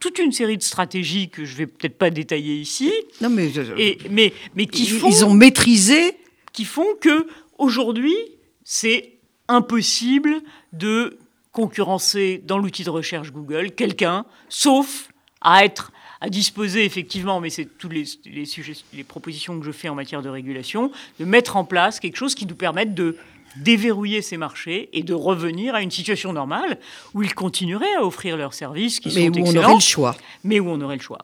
toute 0.00 0.18
une 0.18 0.32
série 0.32 0.56
de 0.56 0.62
stratégies 0.62 1.28
que 1.28 1.44
je 1.44 1.56
vais 1.56 1.66
peut-être 1.66 1.98
pas 1.98 2.10
détailler 2.10 2.56
ici. 2.56 2.92
Non, 3.20 3.30
mais, 3.30 3.50
et, 3.78 3.98
mais, 4.10 4.32
mais 4.54 4.66
qui 4.66 4.84
ils, 4.84 4.90
font, 4.90 5.08
ils 5.08 5.24
ont 5.24 5.34
maîtrisé, 5.34 6.16
qui 6.52 6.64
font 6.64 6.94
que 7.00 7.26
aujourd'hui 7.58 8.16
c'est 8.64 9.12
impossible 9.48 10.42
de 10.72 11.18
concurrencer 11.52 12.42
dans 12.44 12.58
l'outil 12.58 12.84
de 12.84 12.90
recherche 12.90 13.32
Google 13.32 13.70
quelqu'un, 13.72 14.26
sauf 14.48 15.08
à 15.40 15.64
être 15.64 15.92
à 16.20 16.28
disposer 16.30 16.84
effectivement, 16.84 17.40
mais 17.40 17.50
c'est 17.50 17.66
tous 17.78 17.88
les, 17.88 18.04
les, 18.24 18.46
sujets, 18.46 18.72
les 18.94 19.04
propositions 19.04 19.58
que 19.60 19.66
je 19.66 19.72
fais 19.72 19.88
en 19.88 19.94
matière 19.94 20.22
de 20.22 20.28
régulation, 20.28 20.90
de 21.20 21.24
mettre 21.24 21.56
en 21.56 21.64
place 21.64 22.00
quelque 22.00 22.16
chose 22.16 22.34
qui 22.34 22.46
nous 22.46 22.54
permette 22.54 22.94
de 22.94 23.16
déverrouiller 23.62 24.22
ces 24.22 24.36
marchés 24.36 24.88
et 24.92 25.02
de 25.02 25.14
revenir 25.14 25.74
à 25.74 25.82
une 25.82 25.90
situation 25.90 26.32
normale 26.32 26.78
où 27.14 27.22
ils 27.22 27.34
continueraient 27.34 27.94
à 27.94 28.04
offrir 28.04 28.36
leurs 28.36 28.54
services 28.54 29.00
qui 29.00 29.08
mais 29.14 29.26
sont 29.26 29.40
où 29.40 29.46
on 29.46 29.56
aurait 29.56 29.74
le 29.74 29.80
choix. 29.80 30.16
Mais 30.44 30.60
où 30.60 30.68
on 30.68 30.80
aurait 30.80 30.96
le 30.96 31.02
choix. 31.02 31.18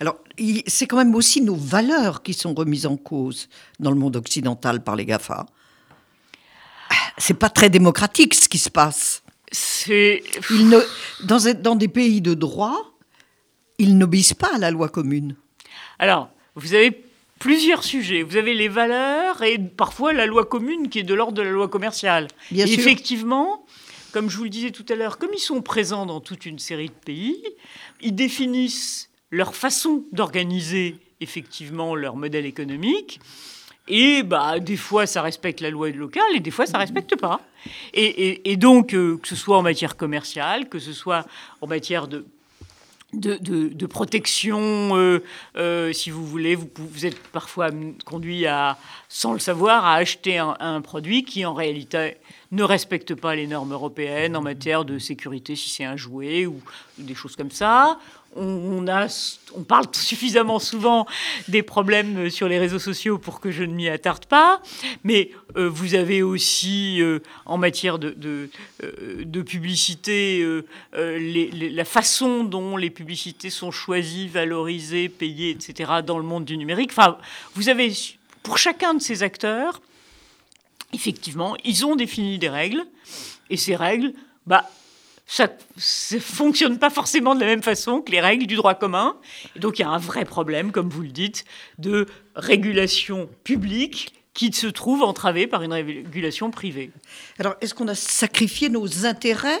Alors, 0.00 0.16
c'est 0.66 0.86
quand 0.86 0.96
même 0.96 1.14
aussi 1.14 1.40
nos 1.40 1.56
valeurs 1.56 2.22
qui 2.22 2.34
sont 2.34 2.54
remises 2.54 2.86
en 2.86 2.96
cause 2.96 3.48
dans 3.80 3.90
le 3.90 3.96
monde 3.96 4.16
occidental 4.16 4.82
par 4.82 4.96
les 4.96 5.04
GAFA. 5.04 5.46
C'est 7.16 7.34
pas 7.34 7.50
très 7.50 7.68
démocratique 7.68 8.34
ce 8.34 8.48
qui 8.48 8.58
se 8.58 8.70
passe. 8.70 9.22
C'est. 9.50 10.22
Dans, 11.24 11.54
dans 11.54 11.74
des 11.74 11.88
pays 11.88 12.20
de 12.20 12.34
droit, 12.34 12.92
ils 13.78 13.98
n'obéissent 13.98 14.34
pas 14.34 14.54
à 14.54 14.58
la 14.58 14.70
loi 14.70 14.88
commune. 14.88 15.36
Alors, 15.98 16.28
vous 16.54 16.74
avez 16.74 17.07
plusieurs 17.38 17.84
sujets. 17.84 18.22
Vous 18.22 18.36
avez 18.36 18.54
les 18.54 18.68
valeurs 18.68 19.42
et 19.42 19.58
parfois 19.58 20.12
la 20.12 20.26
loi 20.26 20.44
commune 20.44 20.88
qui 20.88 20.98
est 20.98 21.04
de 21.04 21.14
l'ordre 21.14 21.34
de 21.34 21.42
la 21.42 21.50
loi 21.50 21.68
commerciale. 21.68 22.28
Effectivement, 22.52 23.64
comme 24.12 24.30
je 24.30 24.36
vous 24.36 24.44
le 24.44 24.50
disais 24.50 24.70
tout 24.70 24.86
à 24.88 24.94
l'heure, 24.94 25.18
comme 25.18 25.30
ils 25.34 25.40
sont 25.40 25.62
présents 25.62 26.06
dans 26.06 26.20
toute 26.20 26.46
une 26.46 26.58
série 26.58 26.88
de 26.88 27.04
pays, 27.04 27.42
ils 28.00 28.14
définissent 28.14 29.10
leur 29.30 29.54
façon 29.54 30.04
d'organiser 30.12 30.96
effectivement 31.20 31.94
leur 31.94 32.16
modèle 32.16 32.46
économique. 32.46 33.20
Et 33.88 34.22
bah, 34.22 34.60
des 34.60 34.76
fois, 34.76 35.06
ça 35.06 35.22
respecte 35.22 35.60
la 35.60 35.70
loi 35.70 35.90
locale 35.90 36.24
et 36.34 36.40
des 36.40 36.50
fois, 36.50 36.66
ça 36.66 36.74
ne 36.74 36.82
respecte 36.82 37.16
pas. 37.16 37.40
Et, 37.94 38.56
donc, 38.56 38.94
euh, 38.94 39.16
que 39.16 39.26
ce 39.26 39.34
soit 39.34 39.56
en 39.56 39.62
matière 39.62 39.96
commerciale, 39.96 40.68
que 40.68 40.78
ce 40.78 40.92
soit 40.92 41.26
en 41.62 41.66
matière 41.66 42.06
de 42.06 42.26
de, 43.12 43.86
protection, 43.86 44.96
euh, 44.96 45.22
euh, 45.56 45.92
si 45.92 46.10
vous 46.10 46.26
voulez. 46.26 46.54
Vous, 46.54 46.68
vous, 46.76 47.06
êtes 47.06 47.18
parfois 47.28 47.70
conduit 48.04 48.46
à, 48.46 48.76
sans 49.08 49.32
le 49.32 49.38
savoir, 49.38 49.84
à 49.84 49.94
acheter 49.94 50.38
un, 50.38 50.80
produit 50.82 51.24
qui 51.24 51.44
en 51.46 51.54
réalité 51.54 52.16
ne 52.52 52.62
respecte 52.62 53.14
pas 53.14 53.34
les 53.34 53.46
normes 53.46 53.72
européennes 53.72 54.36
en 54.36 54.42
matière 54.42 54.84
de 54.84 54.98
sécurité, 54.98 55.56
si 55.56 55.70
c'est 55.70 55.84
un 55.84 55.96
jouet 55.96 56.46
ou 56.46 56.60
des 56.98 57.14
choses 57.14 57.36
comme 57.36 57.50
ça 57.50 57.98
on, 58.36 58.84
parle 59.66 59.86
suffisamment 59.92 60.58
souvent 60.58 61.06
des 61.48 61.62
problèmes 61.62 62.30
sur 62.30 62.48
les 62.48 62.58
réseaux 62.58 62.78
sociaux 62.78 63.18
pour 63.18 63.40
que 63.40 63.50
je 63.50 63.64
ne 63.64 63.72
m'y 63.72 63.88
attarde 63.88 64.26
pas, 64.26 64.62
mais 65.04 65.30
euh, 65.56 65.68
vous 65.68 65.94
avez 65.94 66.22
aussi, 66.22 67.00
euh, 67.00 67.20
en 67.46 67.58
matière 67.58 67.98
de, 67.98 68.50
euh, 68.82 69.42
publicité, 69.44 70.44
la 70.92 71.84
façon 71.84 72.44
dont 72.44 72.76
les 72.76 72.90
publicités 72.90 73.50
sont 73.50 73.70
choisies, 73.70 74.28
valorisées, 74.28 75.08
payées, 75.08 75.50
etc., 75.50 75.92
dans 76.04 76.18
le 76.18 76.24
monde 76.24 76.44
du 76.44 76.56
numérique. 76.56 76.90
Enfin, 76.90 77.18
vous 77.54 77.68
avez, 77.68 77.92
pour 78.42 78.58
chacun 78.58 78.94
de 78.94 79.00
ces 79.00 79.22
acteurs, 79.22 79.80
effectivement, 80.92 81.56
ils 81.64 81.86
ont 81.86 81.96
défini 81.96 82.38
des 82.38 82.48
règles, 82.48 82.84
et 83.50 83.56
ces 83.56 83.76
règles, 83.76 84.12
bah, 84.46 84.68
ça 85.30 85.46
ne 86.12 86.18
fonctionne 86.18 86.78
pas 86.78 86.88
forcément 86.88 87.34
de 87.34 87.40
la 87.40 87.46
même 87.46 87.62
façon 87.62 88.00
que 88.00 88.10
les 88.10 88.20
règles 88.20 88.46
du 88.46 88.56
droit 88.56 88.74
commun. 88.74 89.14
Et 89.54 89.60
donc 89.60 89.78
il 89.78 89.82
y 89.82 89.84
a 89.84 89.90
un 89.90 89.98
vrai 89.98 90.24
problème, 90.24 90.72
comme 90.72 90.88
vous 90.88 91.02
le 91.02 91.08
dites, 91.08 91.44
de 91.76 92.06
régulation 92.34 93.28
publique 93.44 94.14
qui 94.32 94.52
se 94.52 94.66
trouve 94.66 95.02
entravé 95.02 95.46
par 95.46 95.62
une 95.62 95.72
régulation 95.72 96.50
privée. 96.50 96.90
Alors, 97.38 97.56
est-ce 97.60 97.74
qu'on 97.74 97.88
a 97.88 97.94
sacrifié 97.94 98.70
nos 98.70 99.04
intérêts 99.04 99.60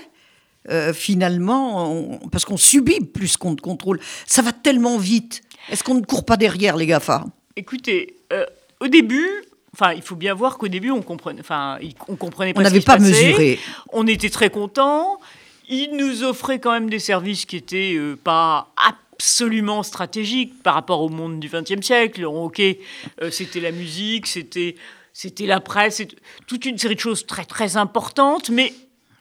euh, 0.70 0.94
finalement, 0.94 2.20
parce 2.32 2.44
qu'on 2.44 2.56
subit 2.56 3.00
plus 3.00 3.36
qu'on 3.36 3.50
ne 3.50 3.56
contrôle? 3.56 4.00
Ça 4.24 4.40
va 4.40 4.52
tellement 4.52 4.96
vite. 4.96 5.42
Est-ce 5.68 5.84
qu'on 5.84 5.96
ne 5.96 6.04
court 6.04 6.24
pas 6.24 6.36
derrière 6.36 6.76
les 6.76 6.86
GAFA? 6.86 7.24
Écoutez, 7.56 8.16
euh, 8.32 8.46
au 8.80 8.88
début, 8.88 9.28
Enfin, 9.74 9.92
il 9.92 10.02
faut 10.02 10.16
bien 10.16 10.34
voir 10.34 10.58
qu'au 10.58 10.66
début, 10.66 10.90
on 10.90 11.02
comprenait, 11.02 11.40
enfin, 11.40 11.78
on 12.08 12.16
comprenait 12.16 12.52
pas. 12.52 12.60
On 12.60 12.64
n'avait 12.64 12.80
pas 12.80 12.98
mesuré. 12.98 13.60
On 13.92 14.06
était 14.06 14.30
très 14.30 14.50
contents. 14.50 15.20
Ils 15.68 15.96
nous 15.96 16.24
offraient 16.24 16.58
quand 16.60 16.72
même 16.72 16.90
des 16.90 16.98
services 16.98 17.44
qui 17.44 17.56
étaient 17.56 17.94
euh, 17.96 18.16
pas 18.16 18.72
absolument 18.76 19.82
stratégiques 19.82 20.62
par 20.62 20.74
rapport 20.74 21.02
au 21.02 21.08
monde 21.08 21.40
du 21.40 21.48
XXe 21.48 21.84
siècle. 21.84 22.24
Ok, 22.24 22.62
c'était 23.30 23.60
la 23.60 23.72
musique, 23.72 24.26
c'était 24.26 24.76
c'était 25.12 25.46
la 25.46 25.58
presse, 25.58 26.00
toute 26.46 26.64
une 26.64 26.78
série 26.78 26.94
de 26.94 27.00
choses 27.00 27.26
très 27.26 27.44
très 27.44 27.76
importantes, 27.76 28.50
mais 28.50 28.72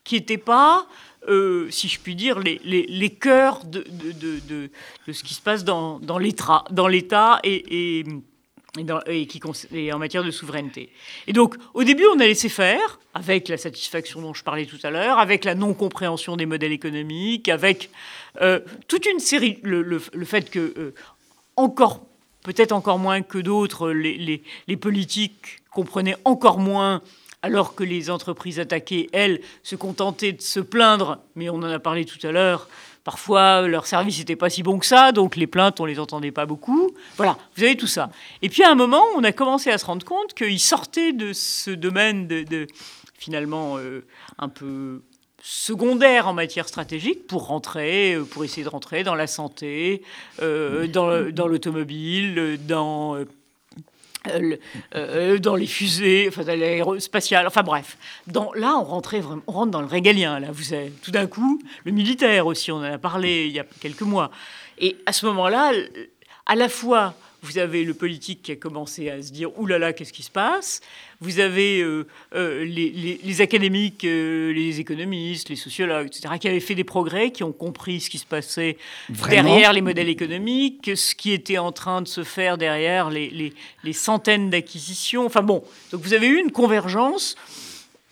qui 0.04 0.16
n'étaient 0.16 0.38
pas 0.38 0.88
euh, 1.28 1.70
si 1.70 1.88
je 1.88 2.00
puis 2.00 2.16
dire, 2.16 2.40
les, 2.40 2.62
les, 2.64 2.86
les 2.88 3.10
cœurs 3.10 3.66
de, 3.66 3.84
de, 3.90 4.12
de, 4.12 4.70
de, 5.08 5.12
ce 5.12 5.24
qui 5.24 5.34
se 5.34 5.42
passe 5.42 5.64
dans, 5.66 6.00
dans 6.00 6.18
l'État 6.18 7.40
et, 7.44 8.06
et, 9.08 9.28
qui, 9.28 9.42
en 9.92 9.98
matière 9.98 10.24
de 10.24 10.32
souveraineté. 10.32 10.92
Et 11.28 11.34
donc, 11.34 11.56
au 11.74 11.84
début, 11.84 12.06
on 12.16 12.20
a 12.20 12.26
laissé 12.26 12.50
faire, 12.50 13.00
avec 13.14 13.48
la 13.48 13.58
satisfaction 13.58 14.22
dont 14.22 14.34
je 14.34 14.44
parlais 14.44 14.66
tout 14.66 14.80
à 14.84 14.90
l'heure, 14.90 15.20
avec 15.20 15.46
la 15.46 15.56
non-compréhension 15.56 16.38
des 16.38 16.46
modèles 16.46 16.72
économiques, 16.72 17.50
avec 17.50 17.90
euh, 18.42 18.60
toute 18.88 19.06
une 19.06 19.20
série, 19.20 19.60
le, 19.64 20.00
fait 20.00 20.50
que, 20.50 20.74
euh, 20.78 20.94
encore, 21.56 22.06
peut-être 22.44 22.72
encore 22.72 23.00
moins 23.00 23.22
que 23.22 23.38
d'autres, 23.38 23.90
les, 23.90 24.18
les, 24.18 24.44
les 24.68 24.78
politiques 24.78 25.60
comprenaient 25.72 26.18
encore 26.26 26.60
moins 26.60 27.02
alors 27.44 27.76
que 27.76 27.84
les 27.84 28.10
entreprises 28.10 28.60
attaquées, 28.60 29.10
elles, 29.14 29.42
se 29.64 29.76
contentaient 29.76 30.34
de 30.34 30.42
se 30.42 30.60
plaindre, 30.60 31.20
mais 31.36 31.50
on 31.50 31.56
en 31.56 31.64
a 31.64 31.80
parlé 31.80 32.04
tout 32.04 32.26
à 32.26 32.32
l'heure, 32.32 32.68
parfois 33.08 33.62
leur 33.70 33.88
service 33.88 34.20
n'était 34.20 34.36
pas 34.36 34.50
si 34.50 34.64
bon 34.64 34.80
que 34.80 34.86
ça, 34.86 35.14
donc 35.14 35.38
les 35.38 35.48
plaintes, 35.48 35.80
on 35.80 35.86
les 35.86 35.98
entendait 35.98 36.34
pas 36.34 36.46
beaucoup. 36.46 36.92
Voilà, 37.16 37.38
vous 37.56 37.64
avez 37.64 37.78
tout 37.78 37.88
ça. 37.88 38.10
Et 38.42 38.50
puis 38.50 38.64
à 38.64 38.70
un 38.70 38.76
moment, 38.76 39.02
on 39.16 39.24
a 39.24 39.32
commencé 39.32 39.70
à 39.70 39.78
se 39.78 39.86
rendre 39.86 40.06
compte 40.06 40.34
qu'ils 40.34 40.60
sortaient 40.60 41.14
de 41.14 41.32
ce 41.32 41.72
domaine 41.72 42.28
de, 42.28 42.68
finalement 43.18 43.78
euh, 43.78 44.06
un 44.40 44.50
peu 44.50 45.04
secondaire 45.42 46.28
en 46.28 46.34
matière 46.34 46.68
stratégique 46.68 47.28
pour 47.28 47.48
rentrer, 47.48 48.16
euh, 48.16 48.26
pour 48.26 48.44
essayer 48.44 48.66
de 48.66 48.70
rentrer 48.70 49.06
dans 49.06 49.16
la 49.16 49.28
santé, 49.28 50.04
euh, 50.42 50.88
dans, 50.88 51.48
l'automobile, 51.48 52.60
dans 52.68 53.16
euh, 54.32 54.56
euh, 54.96 55.40
dans 55.40 55.56
les 55.56 55.68
fusées, 55.68 56.26
enfin 56.28 56.44
dans 56.44 56.58
l'aérospatiale, 56.58 57.48
enfin 57.48 57.64
bref. 57.64 57.98
Dans, 58.28 58.52
là, 58.54 58.76
on 58.78 58.84
rentrait 58.84 59.20
vraiment, 59.20 59.44
rentre 59.48 59.72
dans 59.72 59.82
le 59.82 59.88
régalien. 59.88 60.40
Là, 60.40 60.48
vous 60.52 60.64
savez, 60.64 60.92
tout 61.02 61.12
d'un 61.12 61.28
coup, 61.28 61.62
le 61.84 61.92
militaire 61.92 62.48
aussi, 62.48 62.72
on 62.72 62.78
en 62.78 62.84
a 62.84 62.98
parlé 62.98 63.48
il 63.48 63.54
y 63.54 63.60
a 63.60 63.66
quelques 63.80 64.02
mois. 64.02 64.32
Et 64.80 64.98
à 65.06 65.14
ce 65.14 65.26
moment-là, 65.26 65.72
à 66.46 66.56
la 66.56 66.70
fois 66.70 67.14
vous 67.44 67.58
avez 67.58 67.84
le 67.84 67.94
politique 67.94 68.42
qui 68.42 68.52
a 68.52 68.56
commencé 68.56 69.10
à 69.10 69.22
se 69.22 69.32
dire 69.32 69.50
«Ouh 69.60 69.66
là 69.68 69.78
là, 69.78 69.94
qu'est-ce 69.94 70.14
qui 70.14 70.24
se 70.24 70.32
passe?» 70.32 70.82
Vous 71.20 71.40
avez 71.40 71.82
euh, 71.82 72.06
euh, 72.36 72.64
les, 72.64 73.42
académiques, 73.42 74.04
euh, 74.04 74.54
les 74.54 74.80
économistes, 74.80 75.50
les 75.50 75.56
sociologues, 75.56 76.08
etc., 76.08 76.36
qui 76.40 76.48
avaient 76.48 76.60
fait 76.60 76.76
des 76.76 76.84
progrès, 76.84 77.32
qui 77.32 77.44
ont 77.44 77.52
compris 77.52 78.02
ce 78.02 78.10
qui 78.12 78.20
se 78.20 78.26
passait 78.26 78.78
derrière 79.10 79.74
les 79.74 79.82
modèles 79.82 80.10
économiques, 80.10 80.92
ce 80.96 81.16
qui 81.16 81.32
était 81.32 81.58
en 81.58 81.72
train 81.72 82.04
de 82.04 82.08
se 82.08 82.24
faire 82.24 82.58
derrière 82.58 83.10
les, 83.10 83.54
centaines 83.94 84.52
d'acquisitions. 84.52 85.26
Enfin 85.26 85.42
bon, 85.42 85.64
donc 85.92 86.02
vous 86.02 86.14
avez 86.14 86.28
eu 86.28 86.40
une 86.40 86.52
convergence 86.52 87.36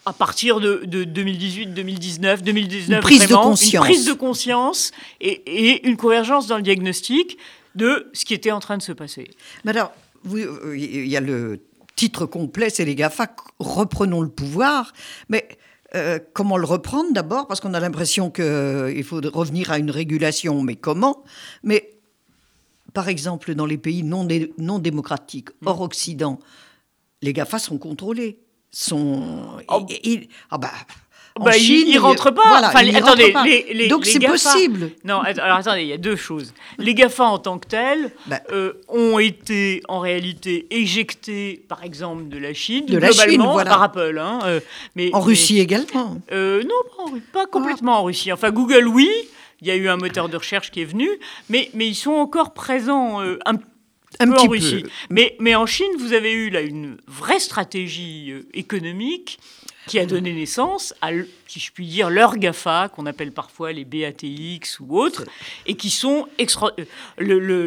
à 0.07 0.13
partir 0.13 0.59
de, 0.59 0.83
2018, 0.85 1.73
2019, 1.73 2.43
2019, 2.43 2.97
une 2.97 3.01
prise 3.01 3.27
de 3.27 3.35
conscience, 3.35 3.73
une 3.73 3.79
prise 3.79 4.05
de 4.05 4.13
conscience 4.13 4.91
et, 5.19 5.41
et, 5.45 5.87
une 5.87 5.97
convergence 5.97 6.47
dans 6.47 6.57
le 6.57 6.63
diagnostic 6.63 7.37
de 7.75 8.09
ce 8.13 8.25
qui 8.25 8.33
était 8.33 8.51
en 8.51 8.59
train 8.59 8.77
de 8.77 8.81
se 8.81 8.91
passer. 8.91 9.29
Mais 9.63 9.71
alors, 9.71 9.93
euh, 10.33 10.75
il 10.77 11.07
y 11.07 11.17
a 11.17 11.21
le 11.21 11.61
titre 11.95 12.25
complet, 12.25 12.69
c'est 12.69 12.85
les 12.85 12.95
GAFA, 12.95 13.35
reprenons 13.59 14.21
le 14.21 14.29
pouvoir, 14.29 14.93
mais 15.29 15.47
euh, 15.95 16.19
comment 16.33 16.57
le 16.57 16.65
reprendre 16.65 17.13
d'abord? 17.13 17.47
Parce 17.47 17.61
qu'on 17.61 17.73
a 17.73 17.79
l'impression 17.79 18.29
qu'il 18.29 18.43
euh, 18.43 19.03
faut 19.03 19.21
revenir 19.33 19.71
à 19.71 19.77
une 19.77 19.91
régulation, 19.91 20.61
mais 20.61 20.75
comment? 20.75 21.23
Mais 21.63 21.91
par 22.93 23.07
exemple, 23.07 23.55
dans 23.55 23.65
les 23.65 23.77
pays 23.77 24.03
non, 24.03 24.27
non 24.57 24.79
démocratiques, 24.79 25.49
mm. 25.61 25.67
hors 25.67 25.81
Occident, 25.81 26.39
les 27.21 27.33
GAFA 27.33 27.59
sont 27.59 27.77
contrôlés. 27.77 28.39
Sont... 28.71 29.57
Oh. 29.69 29.85
ah 30.49 30.57
bah, 30.57 30.71
bah, 31.43 31.51
Chine, 31.51 31.87
il, 31.87 31.97
rentre 31.99 32.31
pas. 32.31 32.59
attendez, 32.59 33.65
Les, 33.73 33.87
donc 33.87 34.05
c'est 34.05 34.19
possible. 34.19 34.91
Non, 35.03 35.19
alors 35.19 35.57
attendez, 35.57 35.81
il 35.81 35.87
y 35.87 35.93
a 35.93 35.97
deux 35.97 36.15
choses. 36.15 36.53
Les 36.77 36.93
Gafa 36.93 37.25
en 37.25 37.39
tant 37.39 37.59
que 37.59 37.67
tels 37.67 38.11
bah. 38.27 38.39
euh, 38.53 38.73
ont 38.87 39.19
été 39.19 39.81
en 39.89 39.99
réalité 39.99 40.65
éjectés, 40.71 41.65
par 41.67 41.83
exemple, 41.83 42.29
de 42.29 42.37
la 42.37 42.53
Chine, 42.53 42.85
de 42.85 42.97
globalement, 42.97 43.57
la 43.57 43.63
Chine, 43.63 43.69
par 43.69 43.83
Apple. 43.83 44.17
Hein, 44.17 44.39
euh, 44.45 44.59
mais, 44.95 45.09
en 45.13 45.19
Russie 45.19 45.59
également. 45.59 46.21
Euh, 46.31 46.63
non, 46.63 47.19
pas, 47.33 47.47
complètement 47.47 47.99
en 47.99 48.03
Russie. 48.05 48.31
Enfin, 48.31 48.51
Google, 48.51 48.87
oui. 48.87 49.09
Il 49.61 49.67
y 49.67 49.71
a 49.71 49.75
eu 49.75 49.89
un 49.89 49.97
moteur 49.97 50.29
de 50.29 50.37
recherche 50.37 50.69
qui 50.69 50.81
est 50.81 50.85
venu, 50.85 51.09
mais, 51.49 51.69
mais 51.73 51.87
ils 51.87 51.95
sont 51.95 52.11
encore 52.11 52.53
présents 52.53 53.21
un 53.21 53.55
un 54.19 54.31
peu 54.31 54.39
en 54.39 54.47
Russie. 54.47 54.83
Mais, 55.09 55.35
mais 55.39 55.55
en 55.55 55.65
Chine, 55.65 55.91
vous 55.99 56.13
avez 56.13 56.31
eu 56.31 56.49
là 56.49 56.61
une 56.61 56.97
vraie 57.07 57.39
stratégie 57.39 58.33
économique 58.53 59.39
qui 59.87 59.99
a 59.99 60.05
donné 60.05 60.33
naissance 60.33 60.93
à, 61.01 61.09
si 61.47 61.59
je 61.59 61.71
puis 61.71 61.87
dire, 61.87 62.09
leurs 62.09 62.37
GAFA, 62.37 62.89
qu'on 62.89 63.05
appelle 63.05 63.31
parfois 63.31 63.71
les 63.71 63.85
BATX 63.85 64.79
ou 64.79 64.99
autres, 64.99 65.25
et 65.65 65.75
qui 65.75 65.89
sont 65.89 66.27
extra... 66.37 66.71
Euh, 66.79 66.85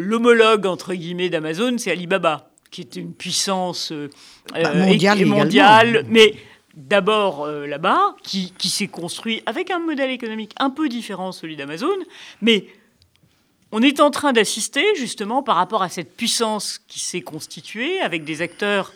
l'homologue, 0.01 0.67
entre 0.67 0.95
guillemets, 0.95 1.29
d'Amazon, 1.29 1.79
c'est 1.79 1.91
Alibaba, 1.91 2.51
qui 2.71 2.81
est 2.81 2.97
une 2.97 3.13
puissance 3.13 3.93
euh, 3.93 4.09
bah, 4.53 4.75
mondiale, 4.75 5.25
mondiale 5.27 6.05
mais 6.09 6.35
d'abord 6.75 7.45
euh, 7.45 7.67
là-bas, 7.67 8.15
qui, 8.23 8.53
qui 8.57 8.69
s'est 8.69 8.89
construit 8.89 9.43
avec 9.47 9.71
un 9.71 9.79
modèle 9.79 10.11
économique 10.11 10.53
un 10.59 10.71
peu 10.71 10.89
différent, 10.89 11.33
celui 11.33 11.57
d'Amazon, 11.57 11.97
mais 12.41 12.67
on 13.73 13.83
est 13.83 14.01
en 14.01 14.11
train 14.11 14.33
d'assister 14.33 14.85
justement 14.97 15.43
par 15.43 15.57
rapport 15.57 15.83
à 15.83 15.89
cette 15.89 16.17
puissance 16.17 16.79
qui 16.89 17.01
s'est 17.01 17.21
constituée 17.21 18.01
avec 18.01 18.25
des 18.25 18.43
acteurs 18.43 18.93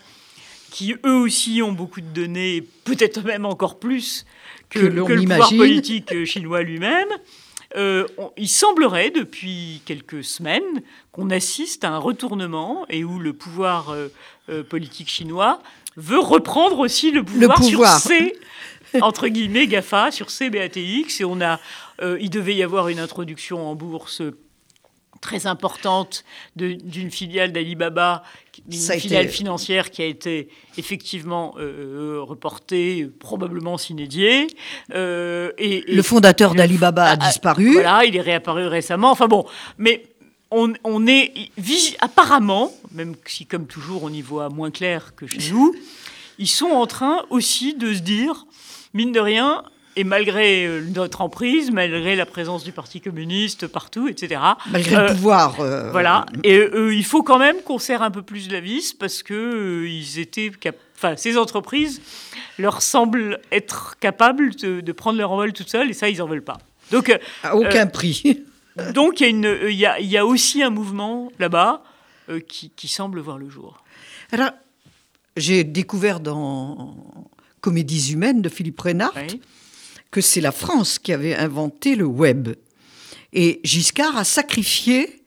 qui 0.72 0.94
eux 1.04 1.14
aussi 1.14 1.60
ont 1.62 1.72
beaucoup 1.72 2.00
de 2.00 2.06
données, 2.06 2.66
peut-être 2.84 3.22
même 3.22 3.44
encore 3.44 3.78
plus 3.78 4.24
que, 4.70 4.78
le 4.78 5.04
pouvoir 5.04 5.50
politique 5.50 6.24
chinois 6.24 6.62
lui-même. 6.62 7.08
Euh, 7.76 8.06
il 8.38 8.48
semblerait 8.48 9.10
depuis 9.10 9.82
quelques 9.84 10.24
semaines 10.24 10.82
qu'on 11.12 11.30
assiste 11.30 11.84
à 11.84 11.90
un 11.90 11.98
retournement 11.98 12.86
et 12.88 13.04
où 13.04 13.18
le 13.18 13.34
pouvoir 13.34 13.90
euh, 13.90 14.08
euh, 14.48 14.62
politique 14.62 15.08
chinois 15.08 15.62
veut 15.96 16.18
reprendre 16.18 16.78
aussi 16.78 17.10
le 17.10 17.22
pouvoir, 17.22 17.62
sur 17.62 17.86
ces 17.86 18.34
entre 19.00 19.28
guillemets 19.28 19.66
Gafa, 19.66 20.10
sur 20.10 20.30
ces 20.30 20.48
BATX. 20.48 21.20
Et 21.20 21.24
on 21.24 21.40
a, 21.42 21.60
il 22.18 22.30
devait 22.30 22.54
y 22.54 22.62
avoir 22.62 22.88
une 22.88 22.98
introduction 22.98 23.70
en 23.70 23.74
bourse 23.74 24.22
très 25.22 25.46
importante 25.46 26.24
d'une 26.56 27.10
filiale 27.10 27.52
d'Alibaba, 27.52 28.22
une 28.70 29.00
filiale 29.00 29.28
financière 29.28 29.90
qui 29.90 30.02
a 30.02 30.04
été 30.04 30.48
effectivement 30.76 31.54
euh, 31.58 32.18
reportée, 32.20 33.08
probablement 33.18 33.78
s'inédiée. 33.78 34.48
Euh, 34.94 35.52
et, 35.56 35.84
le 35.88 36.02
fondateur 36.02 36.54
d'Alibaba 36.54 37.04
a, 37.04 37.16
disparu. 37.16 37.72
Voilà, 37.72 38.04
il 38.04 38.14
est 38.16 38.20
réapparu 38.20 38.66
récemment. 38.66 39.10
Enfin 39.10 39.28
bon, 39.28 39.46
mais 39.78 40.04
on, 40.50 40.74
on 40.84 41.06
est 41.06 41.32
apparemment, 42.00 42.72
même 42.90 43.14
si 43.24 43.46
comme 43.46 43.66
toujours 43.66 44.02
on 44.02 44.10
y 44.10 44.20
voit 44.20 44.50
moins 44.50 44.70
clair 44.70 45.14
que 45.14 45.26
chez 45.26 45.50
nous, 45.50 45.74
ils 46.38 46.48
sont 46.48 46.70
en 46.70 46.86
train 46.86 47.24
aussi 47.30 47.74
de 47.74 47.94
se 47.94 48.00
dire, 48.00 48.46
mine 48.92 49.12
de 49.12 49.20
rien, 49.20 49.62
et 49.96 50.04
malgré 50.04 50.66
euh, 50.66 50.80
notre 50.94 51.20
emprise, 51.20 51.70
malgré 51.70 52.16
la 52.16 52.26
présence 52.26 52.64
du 52.64 52.72
Parti 52.72 53.00
communiste 53.00 53.66
partout, 53.66 54.08
etc. 54.08 54.40
Malgré 54.70 54.96
le 54.96 55.02
euh, 55.02 55.08
pouvoir. 55.08 55.60
Euh, 55.60 55.90
voilà. 55.90 56.26
Et 56.44 56.60
il 56.74 57.04
faut 57.04 57.22
quand 57.22 57.38
même 57.38 57.56
qu'on 57.62 57.78
serre 57.78 58.02
un 58.02 58.10
peu 58.10 58.22
plus 58.22 58.50
la 58.50 58.60
vis 58.60 58.92
parce 58.92 59.22
que 59.22 59.84
ils 59.86 60.18
étaient, 60.18 60.50
enfin, 60.96 61.16
ces 61.16 61.36
entreprises 61.36 62.00
leur 62.58 62.82
semblent 62.82 63.40
être 63.50 63.96
capables 63.98 64.54
de, 64.54 64.92
prendre 64.92 65.18
leur 65.18 65.30
envol 65.32 65.52
toutes 65.52 65.70
seules 65.70 65.90
et 65.90 65.94
ça, 65.94 66.08
ils 66.08 66.18
n'en 66.18 66.26
veulent 66.26 66.44
pas. 66.44 66.58
Donc, 66.90 67.16
à 67.42 67.56
aucun 67.56 67.86
prix. 67.86 68.42
donc 68.94 69.20
il 69.20 69.40
y, 69.70 69.86
a 69.86 70.00
y, 70.00 70.16
a, 70.16 70.26
aussi 70.26 70.62
un 70.62 70.70
mouvement 70.70 71.32
là-bas 71.38 71.82
qui, 72.48 72.70
qui 72.70 72.88
semble 72.88 73.20
voir 73.20 73.38
le 73.38 73.48
jour. 73.48 73.82
Alors, 74.30 74.50
j'ai 75.36 75.64
découvert 75.64 76.20
dans 76.20 76.94
Comédies 77.60 78.12
humaines 78.12 78.42
de 78.42 78.48
Philippe 78.48 78.80
Reynard 78.80 79.14
que 80.12 80.20
c'est 80.20 80.40
la 80.40 80.52
France 80.52 81.00
qui 81.00 81.12
avait 81.12 81.34
inventé 81.34 81.96
le 81.96 82.04
web. 82.04 82.50
Et 83.32 83.60
Giscard 83.64 84.16
a 84.16 84.24
sacrifié 84.24 85.24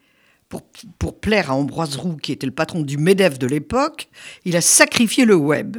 pour, 0.47 0.61
pour 0.99 1.19
plaire 1.19 1.51
à 1.51 1.55
Ambroise 1.55 1.97
Roux, 1.97 2.15
qui 2.15 2.31
était 2.31 2.45
le 2.45 2.53
patron 2.53 2.81
du 2.81 2.97
MEDEF 2.97 3.39
de 3.39 3.47
l'époque, 3.47 4.07
il 4.45 4.55
a 4.55 4.61
sacrifié 4.61 5.25
le 5.25 5.35
web. 5.35 5.77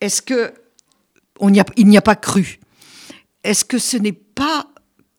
Est-ce 0.00 0.22
que 0.22 0.54
il 1.42 1.86
n'y 1.86 1.96
a 1.96 2.02
pas 2.02 2.16
cru? 2.16 2.60
Est-ce 3.44 3.64
que 3.64 3.78
ce 3.78 3.96
n'est 3.96 4.12
pas 4.12 4.68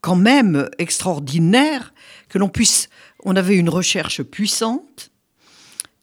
quand 0.02 0.15
même 0.15 0.69
extraordinaire 0.78 1.93
que 2.30 2.38
l'on 2.38 2.50
puisse... 2.50 2.89
On 3.24 3.36
avait 3.36 3.56
une 3.56 3.69
recherche 3.69 4.24
puissante, 4.24 5.12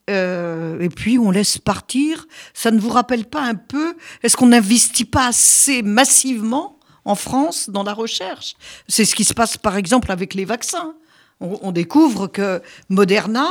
euh, 0.09 0.79
et 0.79 0.89
puis 0.89 1.17
on 1.17 1.31
laisse 1.31 1.57
partir? 1.57 2.27
Ça 2.53 2.71
ne 2.71 2.79
vous 2.79 2.89
rappelle 2.89 3.25
pas 3.25 3.41
un 3.41 3.55
peu? 3.55 3.95
Est-ce 4.21 4.37
qu'on 4.37 4.47
n'investit 4.47 5.05
pas 5.05 5.27
assez 5.27 5.81
massivement 5.81 6.78
en 7.09 7.15
France 7.15 7.69
dans 7.69 7.83
la 7.83 7.93
recherche 7.93 8.55
C'est 8.87 9.05
ce 9.05 9.15
qui 9.15 9.23
se 9.23 9.33
passe 9.33 9.57
par 9.57 9.75
exemple 9.77 10.11
avec 10.11 10.33
les 10.33 10.45
vaccins. 10.45 10.93
On, 11.41 11.71
découvre 11.71 12.27
que 12.27 12.61
Moderna, 12.89 13.47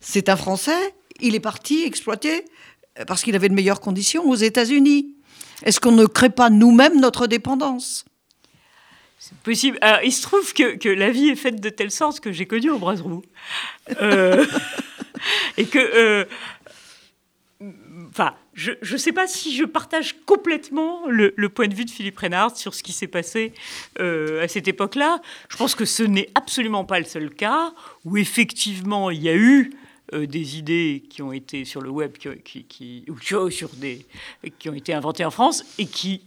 c'est 0.00 0.28
un 0.28 0.36
Français, 0.36 0.94
il 1.20 1.34
est 1.34 1.40
parti 1.40 1.82
exploiter 1.82 2.44
parce 3.06 3.22
qu'il 3.22 3.34
avait 3.34 3.48
de 3.48 3.54
meilleures 3.54 3.80
conditions 3.80 4.28
aux 4.28 4.36
États-Unis. 4.36 5.16
Est-ce 5.64 5.80
qu'on 5.80 5.92
ne 5.92 6.06
crée 6.06 6.30
pas 6.30 6.50
nous-mêmes 6.50 7.00
notre 7.00 7.26
dépendance? 7.26 8.04
C'est 9.18 9.36
possible. 9.38 9.78
Il 10.04 10.12
se 10.12 10.22
trouve 10.22 10.52
que, 10.52 10.76
que, 10.76 10.88
la 10.88 11.10
vie 11.10 11.28
est 11.28 11.36
faite 11.36 11.60
de 11.60 11.68
telle 11.68 11.90
sorte 11.90 12.20
que 12.20 12.32
j'ai 12.32 12.46
connu 12.46 12.70
Ambroise 12.70 13.00
Roux. 13.00 13.22
Euh, 14.00 14.46
et 15.56 15.66
que. 15.66 15.78
Euh, 15.78 16.24
je 18.54 18.92
ne 18.92 18.98
sais 18.98 19.12
pas 19.12 19.26
si 19.26 19.56
je 19.56 19.64
partage 19.64 20.16
complètement 20.26 21.06
le, 21.08 21.30
point 21.48 21.68
de 21.68 21.74
vue 21.74 21.84
de 21.84 21.90
Philippe 21.90 22.18
Reynard 22.18 22.56
sur 22.56 22.74
ce 22.74 22.82
qui 22.82 22.92
s'est 22.92 23.06
passé 23.06 23.52
euh, 23.98 24.42
à 24.44 24.48
cette 24.48 24.68
époque-là. 24.68 25.22
Je 25.48 25.56
pense 25.56 25.74
que 25.74 25.84
ce 25.84 26.02
n'est 26.02 26.28
absolument 26.34 26.84
pas 26.84 26.98
le 26.98 27.06
seul 27.06 27.30
cas 27.30 27.72
où 28.04 28.16
effectivement 28.16 29.10
il 29.10 29.22
y 29.22 29.28
a 29.28 29.34
eu 29.34 29.72
euh, 30.12 30.26
des 30.26 30.58
idées 30.58 31.02
qui 31.08 31.22
ont 31.22 31.32
été 31.32 31.64
sur 31.64 31.80
le 31.80 31.88
web, 31.88 32.12
qui, 32.18 33.04
sur 33.50 33.68
des, 33.70 34.04
qui 34.58 34.68
ont 34.68 34.74
été 34.74 34.92
inventées 34.92 35.24
en 35.24 35.30
France 35.30 35.64
et 35.78 35.86
qui 35.86 36.22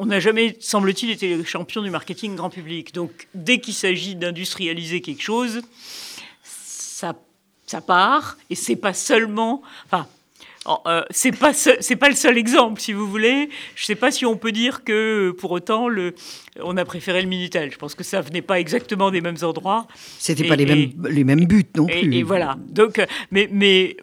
on 0.00 0.06
n'a 0.06 0.20
jamais, 0.20 0.56
semble-t-il, 0.60 1.10
été 1.10 1.36
les 1.36 1.44
champions 1.44 1.82
du 1.82 1.90
marketing 1.90 2.36
grand 2.36 2.50
public. 2.50 2.94
Donc, 2.94 3.26
dès 3.34 3.58
qu'il 3.58 3.74
s'agit 3.74 4.14
d'industrialiser 4.14 5.00
quelque 5.00 5.22
chose, 5.22 5.62
ça, 6.44 7.80
part. 7.84 8.38
Et 8.48 8.54
c'est 8.54 8.76
pas 8.76 8.94
seulement. 8.94 9.60
Euh, 10.86 11.02
c'est 11.10 11.36
pas 11.36 11.52
c'est 11.52 11.96
pas 11.96 12.08
le 12.08 12.14
seul 12.14 12.36
exemple, 12.36 12.80
si 12.80 12.92
vous 12.92 13.08
voulez. 13.08 13.48
Je 13.74 13.84
sais 13.84 13.94
pas 13.94 14.10
si 14.10 14.26
on 14.26 14.36
peut 14.36 14.52
dire 14.52 14.84
que 14.84 15.30
pour 15.38 15.50
autant 15.50 15.88
le, 15.88 16.14
on 16.62 16.76
a 16.76 16.84
préféré 16.84 17.22
le 17.22 17.28
Minitel. 17.28 17.72
Je 17.72 17.78
pense 17.78 17.94
que 17.94 18.04
ça 18.04 18.20
venait 18.20 18.42
pas 18.42 18.60
exactement 18.60 19.10
des 19.10 19.20
mêmes 19.20 19.38
endroits. 19.42 19.86
C'était 20.18 20.46
pas 20.46 20.56
les 20.56 20.66
mêmes 20.66 20.92
les 21.08 21.24
mêmes 21.24 21.46
buts 21.46 21.64
non 21.76 21.86
plus. 21.86 22.14
Et, 22.14 22.22
voilà. 22.22 22.56
Donc, 22.68 23.00
mais 23.30 23.48
mais 23.50 23.96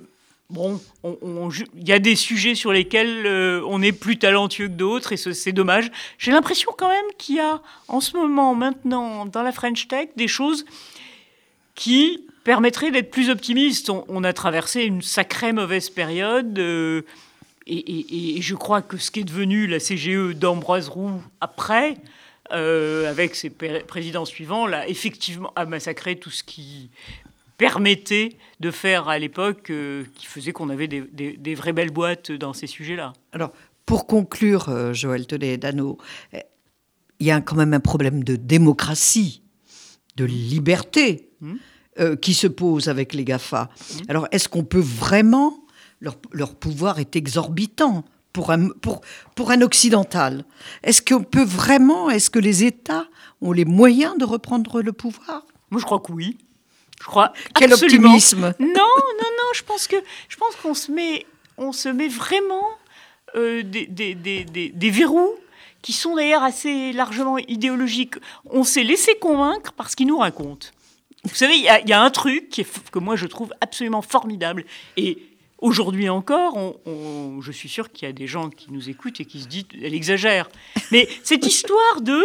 bon, 0.50 0.80
il 1.04 1.88
y 1.88 1.92
a 1.92 2.00
des 2.00 2.16
sujets 2.16 2.56
sur 2.56 2.72
lesquels 2.72 3.26
euh, 3.26 3.62
on 3.68 3.82
est 3.82 3.92
plus 3.92 4.18
talentueux 4.18 4.68
que 4.68 4.74
d'autres 4.74 5.14
et 5.14 5.18
c'est 5.18 5.52
dommage. 5.52 5.92
J'ai 6.18 6.32
l'impression 6.32 6.72
quand 6.78 6.90
même 6.90 7.06
qu'il 7.18 7.36
y 7.36 7.40
a 7.40 7.62
en 7.88 8.00
ce 8.00 8.16
moment 8.18 8.56
maintenant 8.56 9.26
dans 9.26 9.44
la 9.44 9.52
French 9.52 9.88
Tech 9.88 10.10
des 10.16 10.28
choses 10.28 10.66
qui 11.76 12.26
permettrait 12.46 12.92
d'être 12.92 13.12
plus 13.12 13.30
optimiste. 13.30 13.90
On, 13.90 14.24
a 14.24 14.32
traversé 14.32 14.84
une 14.84 15.02
sacrée 15.02 15.52
mauvaise 15.52 15.90
période. 15.90 16.58
Euh, 16.58 17.02
et, 17.68 18.38
je 18.40 18.56
crois 18.56 18.82
que 18.82 18.98
ce 18.98 19.12
qui 19.12 19.22
est 19.22 19.24
devenu 19.26 19.68
la 19.68 19.80
CGE 19.80 20.36
d'Ambroise 20.36 20.88
Roux 20.88 21.22
après, 21.42 21.98
euh, 22.54 23.10
avec 23.10 23.36
ses 23.36 23.50
présidents 23.50 24.26
suivants, 24.26 24.68
là, 24.68 24.88
effectivement, 24.88 25.52
a 25.56 25.66
massacré 25.66 26.16
tout 26.18 26.30
ce 26.30 26.44
qui 26.44 26.92
permettait 27.58 28.38
de 28.60 28.70
faire 28.70 29.10
à 29.10 29.18
l'époque, 29.18 29.72
euh, 29.72 30.04
qui 30.14 30.28
faisait 30.28 30.52
qu'on 30.52 30.70
avait 30.70 30.88
des, 30.88 31.02
des, 31.02 31.56
vraies 31.56 31.74
belles 31.74 31.90
boîtes 31.90 32.32
dans 32.32 32.54
ces 32.54 32.68
sujets-là. 32.68 33.14
Alors, 33.34 33.54
pour 33.88 34.06
conclure, 34.06 34.94
Joël 34.94 35.26
Dano, 35.26 35.98
il 37.20 37.26
y 37.26 37.32
a 37.32 37.42
quand 37.42 37.56
même 37.56 37.74
un 37.74 37.80
problème 37.80 38.24
de 38.24 38.36
démocratie, 38.36 39.42
de 40.16 40.26
liberté. 40.26 41.30
Hum. 41.42 41.58
Euh, 41.98 42.18
qui 42.18 42.34
se 42.34 42.48
pose 42.48 42.90
avec 42.90 43.14
les 43.14 43.24
GAFA. 43.24 43.70
Alors, 44.10 44.28
est-ce 44.32 44.50
qu'on 44.50 44.66
peut 44.66 44.84
vraiment... 44.84 45.62
Leur, 46.02 46.18
leur, 46.34 46.54
pouvoir 46.54 47.00
est 47.00 47.16
exorbitant 47.16 48.04
pour 48.34 48.52
un, 48.52 48.68
pour, 48.68 49.00
pour 49.34 49.50
un 49.50 49.62
occidental? 49.62 50.44
Est-ce 50.84 51.02
qu'on 51.02 51.24
peut 51.24 51.46
vraiment... 51.46 52.10
Est-ce 52.10 52.30
que 52.30 52.40
les 52.40 52.66
États 52.66 53.08
ont 53.42 53.54
les 53.54 53.64
moyens 53.64 54.18
de 54.18 54.26
reprendre 54.26 54.82
le 54.82 54.92
pouvoir? 54.92 55.46
Moi, 55.72 55.80
je 55.80 55.86
crois 55.86 56.02
que 56.02 56.12
oui. 56.12 56.38
Je 57.00 57.06
crois 57.06 57.32
Quel 57.54 57.72
optimisme 57.72 58.54
Non, 58.60 58.68
non, 58.68 59.32
non, 59.40 59.50
je 59.54 59.64
pense 59.64 59.88
que 59.88 59.96
je 60.28 60.36
pense 60.36 60.56
qu'on 60.62 60.74
se 60.74 60.92
met, 60.92 61.26
on 61.58 61.72
se 61.72 61.88
met 61.88 62.10
vraiment 62.10 62.68
euh, 63.38 63.64
des, 63.64 63.86
des, 63.86 64.16
des, 64.16 64.44
des 64.44 64.90
verrous 64.90 65.36
qui 65.82 65.94
sont 65.94 66.16
d'ailleurs 66.16 66.44
assez 66.44 66.92
largement 66.92 67.38
idéologiques. 67.38 68.16
On 68.50 68.66
s'est 68.66 68.84
laissé 68.84 69.16
convaincre 69.16 69.72
parce 69.72 69.96
qu'ils 69.96 70.08
nous 70.08 70.18
racontent. 70.18 70.68
Vous 71.26 71.36
savez, 71.36 71.56
il 71.56 71.64
y, 71.64 71.94
a 71.94 72.02
un 72.02 72.10
truc 72.12 72.50
qui 72.50 72.62
est, 72.62 72.90
que 72.92 73.00
moi 73.00 73.16
je 73.16 73.26
trouve 73.26 73.54
absolument 73.60 74.02
formidable. 74.02 74.64
Et 74.96 75.18
aujourd'hui 75.58 76.08
encore, 76.08 76.56
on, 76.86 77.42
je 77.42 77.52
suis 77.52 77.70
sûr 77.70 77.92
qu'il 77.92 78.08
y 78.08 78.10
a 78.10 78.14
des 78.14 78.28
gens 78.28 78.50
qui 78.50 78.72
nous 78.72 78.90
écoutent 78.90 79.20
et 79.20 79.26
qui 79.26 79.42
se 79.42 79.48
disent, 79.48 79.66
elle 79.82 79.96
exagère. 79.96 80.48
Mais 80.92 81.08
cette 81.24 81.46
histoire 81.46 82.02
de 82.02 82.22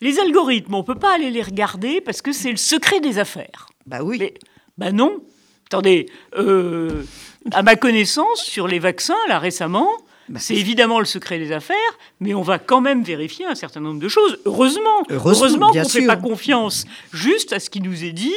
les 0.00 0.18
algorithmes, 0.18 0.74
on 0.74 0.78
ne 0.78 0.82
peut 0.82 0.94
pas 0.94 1.14
aller 1.14 1.30
les 1.30 1.42
regarder 1.42 2.00
parce 2.00 2.22
que 2.22 2.32
c'est 2.32 2.50
le 2.50 2.56
secret 2.56 3.00
des 3.00 3.18
affaires. 3.18 3.68
Bah 3.86 4.02
oui. 4.02 4.16
Mais, 4.18 4.34
bah 4.78 4.92
non. 4.92 5.22
Attendez, 5.66 6.06
euh, 6.36 7.04
à 7.52 7.62
ma 7.62 7.76
connaissance, 7.76 8.42
sur 8.42 8.66
les 8.66 8.78
vaccins, 8.78 9.16
là 9.28 9.38
récemment, 9.38 9.88
c'est 10.36 10.54
évidemment 10.54 10.98
le 10.98 11.04
secret 11.04 11.38
des 11.38 11.52
affaires, 11.52 11.76
mais 12.20 12.34
on 12.34 12.42
va 12.42 12.58
quand 12.58 12.80
même 12.80 13.02
vérifier 13.02 13.46
un 13.46 13.54
certain 13.54 13.80
nombre 13.80 14.00
de 14.00 14.08
choses. 14.08 14.38
Heureusement, 14.44 15.02
heureusement, 15.10 15.70
qu'on 15.70 15.78
ne 15.78 15.84
fait 15.84 16.06
pas 16.06 16.16
confiance 16.16 16.84
juste 17.12 17.52
à 17.52 17.60
ce 17.60 17.70
qui 17.70 17.80
nous 17.80 18.04
est 18.04 18.12
dit, 18.12 18.34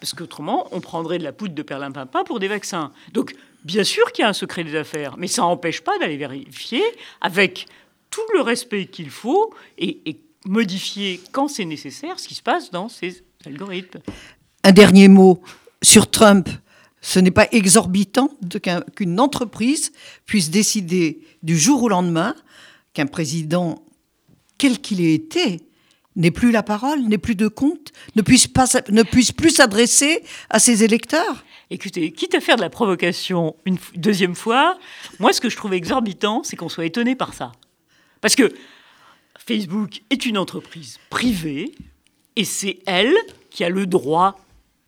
parce 0.00 0.12
qu'autrement, 0.14 0.68
on 0.72 0.80
prendrait 0.80 1.18
de 1.18 1.24
la 1.24 1.32
poudre 1.32 1.54
de 1.54 1.62
perlimpinpin 1.62 2.24
pour 2.24 2.40
des 2.40 2.48
vaccins. 2.48 2.92
Donc, 3.12 3.34
bien 3.64 3.84
sûr 3.84 4.12
qu'il 4.12 4.22
y 4.22 4.26
a 4.26 4.28
un 4.28 4.34
secret 4.34 4.64
des 4.64 4.76
affaires, 4.76 5.16
mais 5.18 5.26
ça 5.26 5.42
n'empêche 5.42 5.80
pas 5.80 5.98
d'aller 5.98 6.16
vérifier 6.16 6.82
avec 7.20 7.66
tout 8.10 8.26
le 8.34 8.40
respect 8.40 8.86
qu'il 8.86 9.10
faut 9.10 9.52
et, 9.78 10.00
et 10.06 10.20
modifier 10.46 11.20
quand 11.32 11.48
c'est 11.48 11.64
nécessaire 11.64 12.18
ce 12.18 12.28
qui 12.28 12.34
se 12.34 12.42
passe 12.42 12.70
dans 12.70 12.88
ces 12.88 13.24
algorithmes. 13.44 14.00
Un 14.62 14.72
dernier 14.72 15.08
mot 15.08 15.42
sur 15.82 16.10
Trump. 16.10 16.48
Ce 17.06 17.20
n'est 17.20 17.30
pas 17.30 17.46
exorbitant 17.52 18.30
qu'une 18.96 19.20
entreprise 19.20 19.92
puisse 20.24 20.50
décider 20.50 21.20
du 21.44 21.56
jour 21.56 21.84
au 21.84 21.88
lendemain 21.88 22.34
qu'un 22.94 23.06
président, 23.06 23.84
quel 24.58 24.80
qu'il 24.80 25.00
ait 25.00 25.14
été, 25.14 25.60
n'ait 26.16 26.32
plus 26.32 26.50
la 26.50 26.64
parole, 26.64 27.02
n'ait 27.02 27.16
plus 27.16 27.36
de 27.36 27.46
compte, 27.46 27.92
ne 28.16 28.22
puisse, 28.22 28.48
ne 28.88 29.04
puisse 29.04 29.30
plus 29.30 29.50
s'adresser 29.50 30.24
à 30.50 30.58
ses 30.58 30.82
électeurs 30.82 31.44
Écoutez, 31.70 32.10
quitte 32.10 32.34
à 32.34 32.40
faire 32.40 32.56
de 32.56 32.60
la 32.60 32.70
provocation 32.70 33.54
une 33.66 33.78
deuxième 33.94 34.34
fois, 34.34 34.76
moi 35.20 35.32
ce 35.32 35.40
que 35.40 35.48
je 35.48 35.56
trouve 35.56 35.74
exorbitant, 35.74 36.42
c'est 36.42 36.56
qu'on 36.56 36.68
soit 36.68 36.86
étonné 36.86 37.14
par 37.14 37.34
ça. 37.34 37.52
Parce 38.20 38.34
que 38.34 38.52
Facebook 39.38 40.02
est 40.10 40.26
une 40.26 40.38
entreprise 40.38 40.98
privée 41.08 41.72
et 42.34 42.44
c'est 42.44 42.80
elle 42.86 43.14
qui 43.50 43.62
a 43.62 43.68
le 43.68 43.86
droit, 43.86 44.40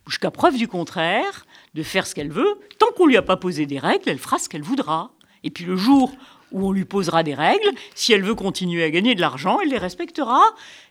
jusqu'à 0.05 0.31
preuve 0.31 0.57
du 0.57 0.67
contraire, 0.67 1.45
de 1.73 1.83
faire 1.83 2.07
ce 2.07 2.15
qu'elle 2.15 2.31
veut. 2.31 2.59
Tant 2.77 2.91
qu'on 2.95 3.05
lui 3.05 3.17
a 3.17 3.21
pas 3.21 3.37
posé 3.37 3.65
des 3.65 3.79
règles, 3.79 4.07
elle 4.07 4.19
fera 4.19 4.39
ce 4.39 4.49
qu'elle 4.49 4.63
voudra. 4.63 5.11
Et 5.43 5.49
puis 5.49 5.65
le 5.65 5.75
jour 5.75 6.11
où 6.51 6.67
on 6.67 6.71
lui 6.71 6.85
posera 6.85 7.23
des 7.23 7.33
règles, 7.33 7.69
si 7.95 8.11
elle 8.11 8.23
veut 8.23 8.35
continuer 8.35 8.83
à 8.83 8.89
gagner 8.89 9.15
de 9.15 9.21
l'argent, 9.21 9.59
elle 9.61 9.69
les 9.69 9.77
respectera. 9.77 10.41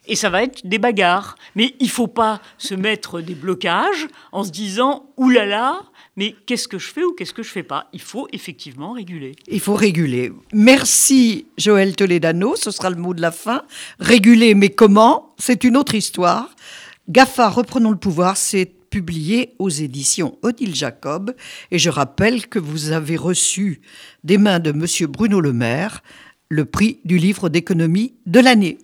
Et 0.06 0.14
ça 0.14 0.30
va 0.30 0.42
être 0.42 0.66
des 0.66 0.78
bagarres. 0.78 1.36
Mais 1.56 1.74
il 1.80 1.90
faut 1.90 2.06
pas 2.06 2.40
se 2.58 2.74
mettre 2.74 3.20
des 3.20 3.34
blocages 3.34 4.06
en 4.32 4.44
se 4.44 4.50
disant 4.50 5.10
oulala, 5.16 5.82
mais 6.16 6.34
qu'est-ce 6.46 6.68
que 6.68 6.78
je 6.78 6.88
fais 6.88 7.04
ou 7.04 7.12
qu'est-ce 7.12 7.34
que 7.34 7.42
je 7.42 7.50
fais 7.50 7.62
pas? 7.62 7.88
Il 7.92 8.00
faut 8.00 8.28
effectivement 8.32 8.92
réguler. 8.92 9.34
Il 9.48 9.60
faut 9.60 9.74
réguler. 9.74 10.32
Merci 10.52 11.46
Joël 11.58 11.96
Toledano, 11.96 12.56
ce 12.56 12.70
sera 12.70 12.90
le 12.90 12.96
mot 12.96 13.14
de 13.14 13.20
la 13.20 13.32
fin. 13.32 13.62
Réguler, 13.98 14.54
mais 14.54 14.70
comment? 14.70 15.34
C'est 15.38 15.64
une 15.64 15.76
autre 15.76 15.94
histoire. 15.94 16.50
GAFA, 17.08 17.48
reprenons 17.48 17.90
le 17.90 17.96
pouvoir, 17.96 18.36
c'est 18.36 18.72
publié 18.90 19.54
aux 19.58 19.68
éditions 19.68 20.38
Odile 20.42 20.74
Jacob. 20.74 21.34
Et 21.70 21.78
je 21.78 21.90
rappelle 21.90 22.46
que 22.46 22.58
vous 22.58 22.90
avez 22.90 23.16
reçu 23.16 23.80
des 24.24 24.38
mains 24.38 24.58
de 24.58 24.70
M. 24.70 24.86
Bruno 25.08 25.40
Le 25.40 25.52
Maire 25.52 26.02
le 26.48 26.64
prix 26.64 27.00
du 27.04 27.18
livre 27.18 27.48
d'économie 27.48 28.14
de 28.26 28.40
l'année. 28.40 28.78